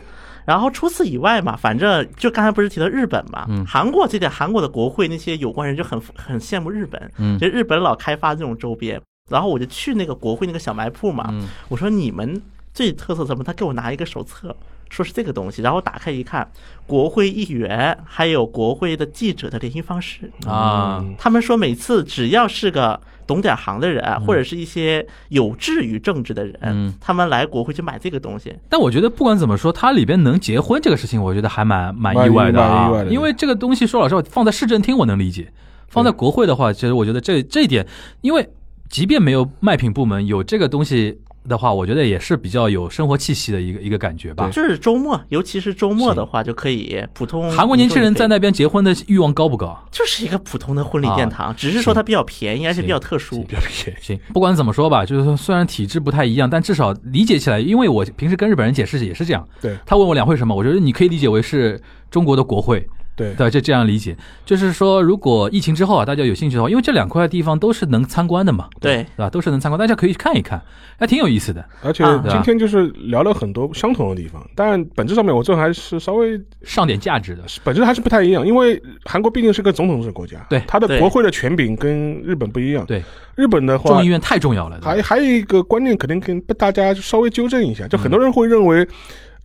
[0.45, 9.01] 然后除此以外嘛，反正就刚才不是提到日本嘛，嗯韩国这点韩国的国会那些有关人就很很羡慕日本，嗯就日本老开发这种周边。
[9.31, 12.41] 然后我就去那个国会那个小卖铺嘛，嗯我说你们
[12.73, 13.43] 最特色什么？
[13.43, 14.55] 他给我拿一个手册，
[14.89, 16.49] 说是这个东西，然后打开一看，
[16.87, 20.31] 国会议员还有国会的记者的联系方式。
[20.47, 28.55] 啊，他们说每次只要是个懂点行的人，或者是一些有志于政治的人，嗯他们来国会去买这个东西。
[28.69, 33.03] 但我觉得不管怎么说，它里边能结婚这个事情，我觉得还蛮蛮蛮意外的啊外。
[33.03, 35.51] 的因为这个东西说老实话，放在市政厅我能理解，
[35.87, 37.87] 放在国会的话，其实我觉得这这一点，
[38.21, 38.49] 因为
[38.89, 44.49] 即便没有卖品部门有这个东西的话，我觉得也是比较有生活气息的一个一个感觉吧。
[44.51, 49.79] 就是周末，尤其是周末的话，就可以普通韩国年轻人在那那边结婚的欲望高不高？
[49.91, 53.43] 就是一个普通的婚礼殿堂，啊只是说它比较便宜，而且比较特殊。
[53.43, 53.99] 比较便宜。
[54.01, 59.47] 行，不管怎么说吧，就是说虽然体制不太一样，但至少理解起来，因为我平时跟日本人解释也是这样。
[59.61, 61.79] 对他问我两会什么，我觉得你可以理解为是
[62.09, 62.83] 中国的国会，
[63.15, 69.29] 对对，就这样理解，就是说，如果疫情之后啊，大家有兴趣的话，因为这两块地方都是能参观的嘛，对对吧？
[69.29, 70.59] 都是能参观，大家可以去看一看，
[70.97, 71.63] 还挺有意思的。
[71.83, 82.83] 而且啊今天就是聊了很多相同的地方，但本质上面我这还是稍微上点价值的，本质还是不太一样，因为韩国毕竟是个总统制国家，对它的国会的权柄跟日本不一样。
[82.87, 83.03] 对，
[83.35, 84.79] 日本的话众议，院太重要了。
[84.81, 88.87] 还还有一个观念，肯定跟大家稍微纠正一下，就很多人会认为。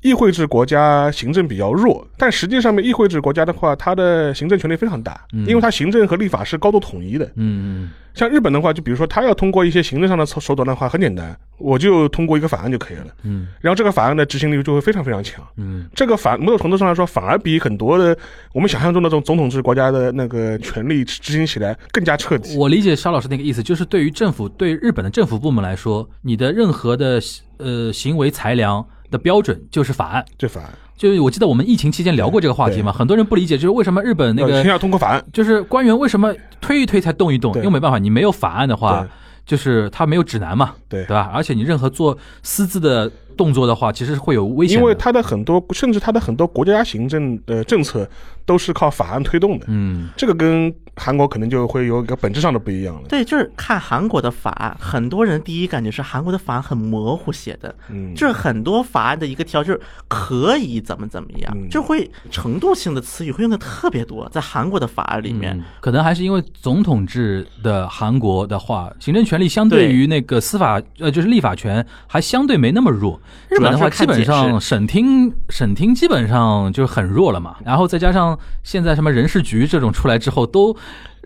[0.01, 7.31] 议会制国家行政比较弱，但实际上面议会制国家的话，它的行政权力非常大，嗯因为它行政和立法是高度统一的。
[7.37, 13.07] 嗯像日本的话，就比如说他要通过一些行政上的手手段的话，很简单，我就通过一个法案就可以了。
[13.23, 15.45] 嗯然后这个法案的执行力就会非常非常强。
[15.57, 18.17] 嗯这个反某种程度上来说，反而比很多的
[18.53, 22.57] 我们想象中的这种总统制国家的那个权力执行起来更加彻嗯，底。
[22.57, 27.21] 我理解沙老师那个意思，就是对于政府，对日本的政府部门来说，你的任何的
[27.59, 30.25] 呃行为裁量的标准就是法案。
[30.37, 37.53] 就法案就是我记得我们疫情期间聊过这个话题嘛，很多人不理解，就是为什么日本那个呃先要通过法案，就是官员为什么推一推才动一动？
[37.53, 39.07] 对因为没办法，你没有法案的话，
[39.47, 41.31] 就是他没有指南嘛，对对吧？
[41.33, 44.77] 而且你任何做私自的动作的话，其实会有危险。
[44.77, 48.09] 因为他的很多，甚至他的很多国家行政的政策
[48.49, 49.67] 都是靠法案推动的。
[49.69, 53.03] 嗯这个跟韩国可能就会有一个本质上的不一样了。
[53.09, 65.57] 对，就是看韩国的法案，很多人第一感觉是韩国的法案很模糊写的，嗯，就是很多法案的一个条就是可以怎么怎么样，嗯就会程度性的词语会用的特别多，在韩国的法案里面。
[65.57, 73.21] 嗯可能还是因为总统制的韩国的话，行政权力相对对于那个司法呃就是立法权还相对没那么弱。
[73.49, 80.77] 日本的话，基本上释审听审听基本上就很弱了嘛，然后再加上现在什么人事局这种出来之后，都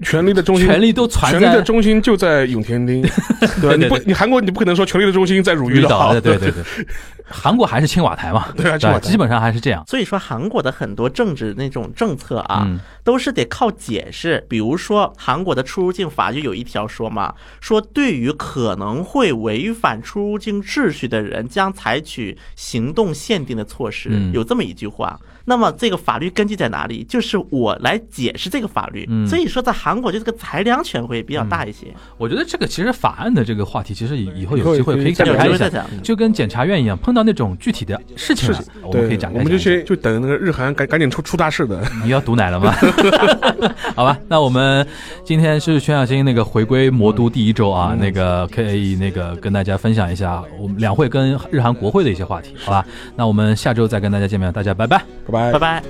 [0.03, 3.03] 权力的中心，权力都传权力在的中心就在永田町，
[3.61, 3.77] 对？
[3.77, 6.51] 你不，你韩国你不可能说权力的中心在汝遇到矣岛，对对对。
[6.51, 6.63] 对，
[7.33, 9.83] 韩国还是青瓦台嘛，对啊青瓦台基本上还是这样。
[9.89, 14.47] 所以说，韩国的很多政治那种政策啊，嗯都是得靠解释。
[14.49, 25.19] 比如说，韩国的出入境法就有一条说嘛，说对于可能会违反出入境秩序的人，将采取行动限定的措施，嗯有这么一句话。
[25.45, 27.03] 那么这个法律根据在哪里？
[27.03, 29.05] 就是我来解释这个法律。
[29.09, 31.89] 嗯所以说，在韩国就这个裁量权会比较大一些。
[32.17, 39.71] 我觉得这个其实法案的这个话题，其实以以后有机会可以可以再展开一下就跟检察院一样，碰到那种具体的事情了，我们可以对我们就展开讲一下。
[39.71, 41.83] 先就等那个日韩赶赶紧出出大事的。
[42.03, 42.75] 你要毒奶了吗？
[43.95, 44.87] 好吧，那我们
[45.25, 52.85] 今天是全小新那个回归魔都第一周啊，那个可以那个跟大家分享一下我们两会跟日韩国会的一些话题，好吧？
[53.17, 54.99] 那我们下周再跟大家见面，大家拜拜。
[55.31, 55.59] 拜拜拜。
[55.59, 55.83] 拜。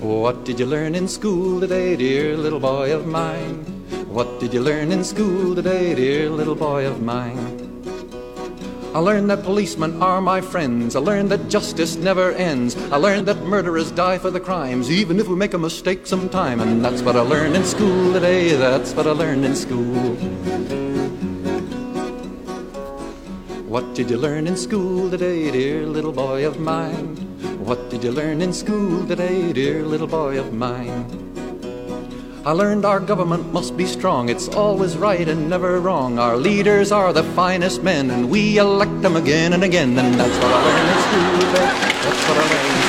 [0.00, 3.64] What did you learn in school today, dear little boy of mine?
[4.12, 7.63] What did you learn in school today, dear little boy of mine?
[8.94, 10.94] I learned that policemen are my friends.
[10.94, 12.76] I learned that justice never ends.
[12.92, 16.60] I learned that murderers die for the crimes, even if we make a mistake sometime.
[16.60, 18.54] And that's what I learned in school today.
[18.54, 20.14] That's what I learned in school.
[23.66, 27.16] What did you learn in school today, dear little boy of mine?
[27.58, 31.23] What did you learn in school today, dear little boy of mine?
[32.46, 34.28] I learned our government must be strong.
[34.28, 36.18] It's always right and never wrong.
[36.18, 39.98] Our leaders are the finest men, and we elect them again and again.
[39.98, 41.72] And that's what I learned in school today.
[42.04, 42.84] That's what I learned in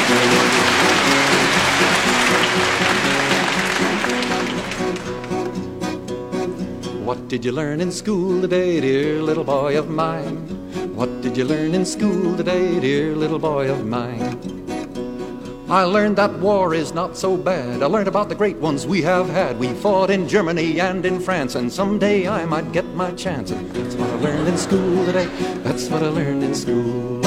[6.91, 7.05] school.
[7.05, 10.35] What did you learn in school today, dear little boy of mine?
[10.95, 14.64] What did you learn in school today, dear little boy of mine?
[15.67, 17.81] I learned that war is not so bad.
[17.81, 19.57] I learned about the great ones we have had.
[19.57, 23.49] We fought in Germany and in France, and someday I might get my chance.
[23.49, 25.25] And that's what I learned in school today.
[25.63, 27.24] That's what I learned in school.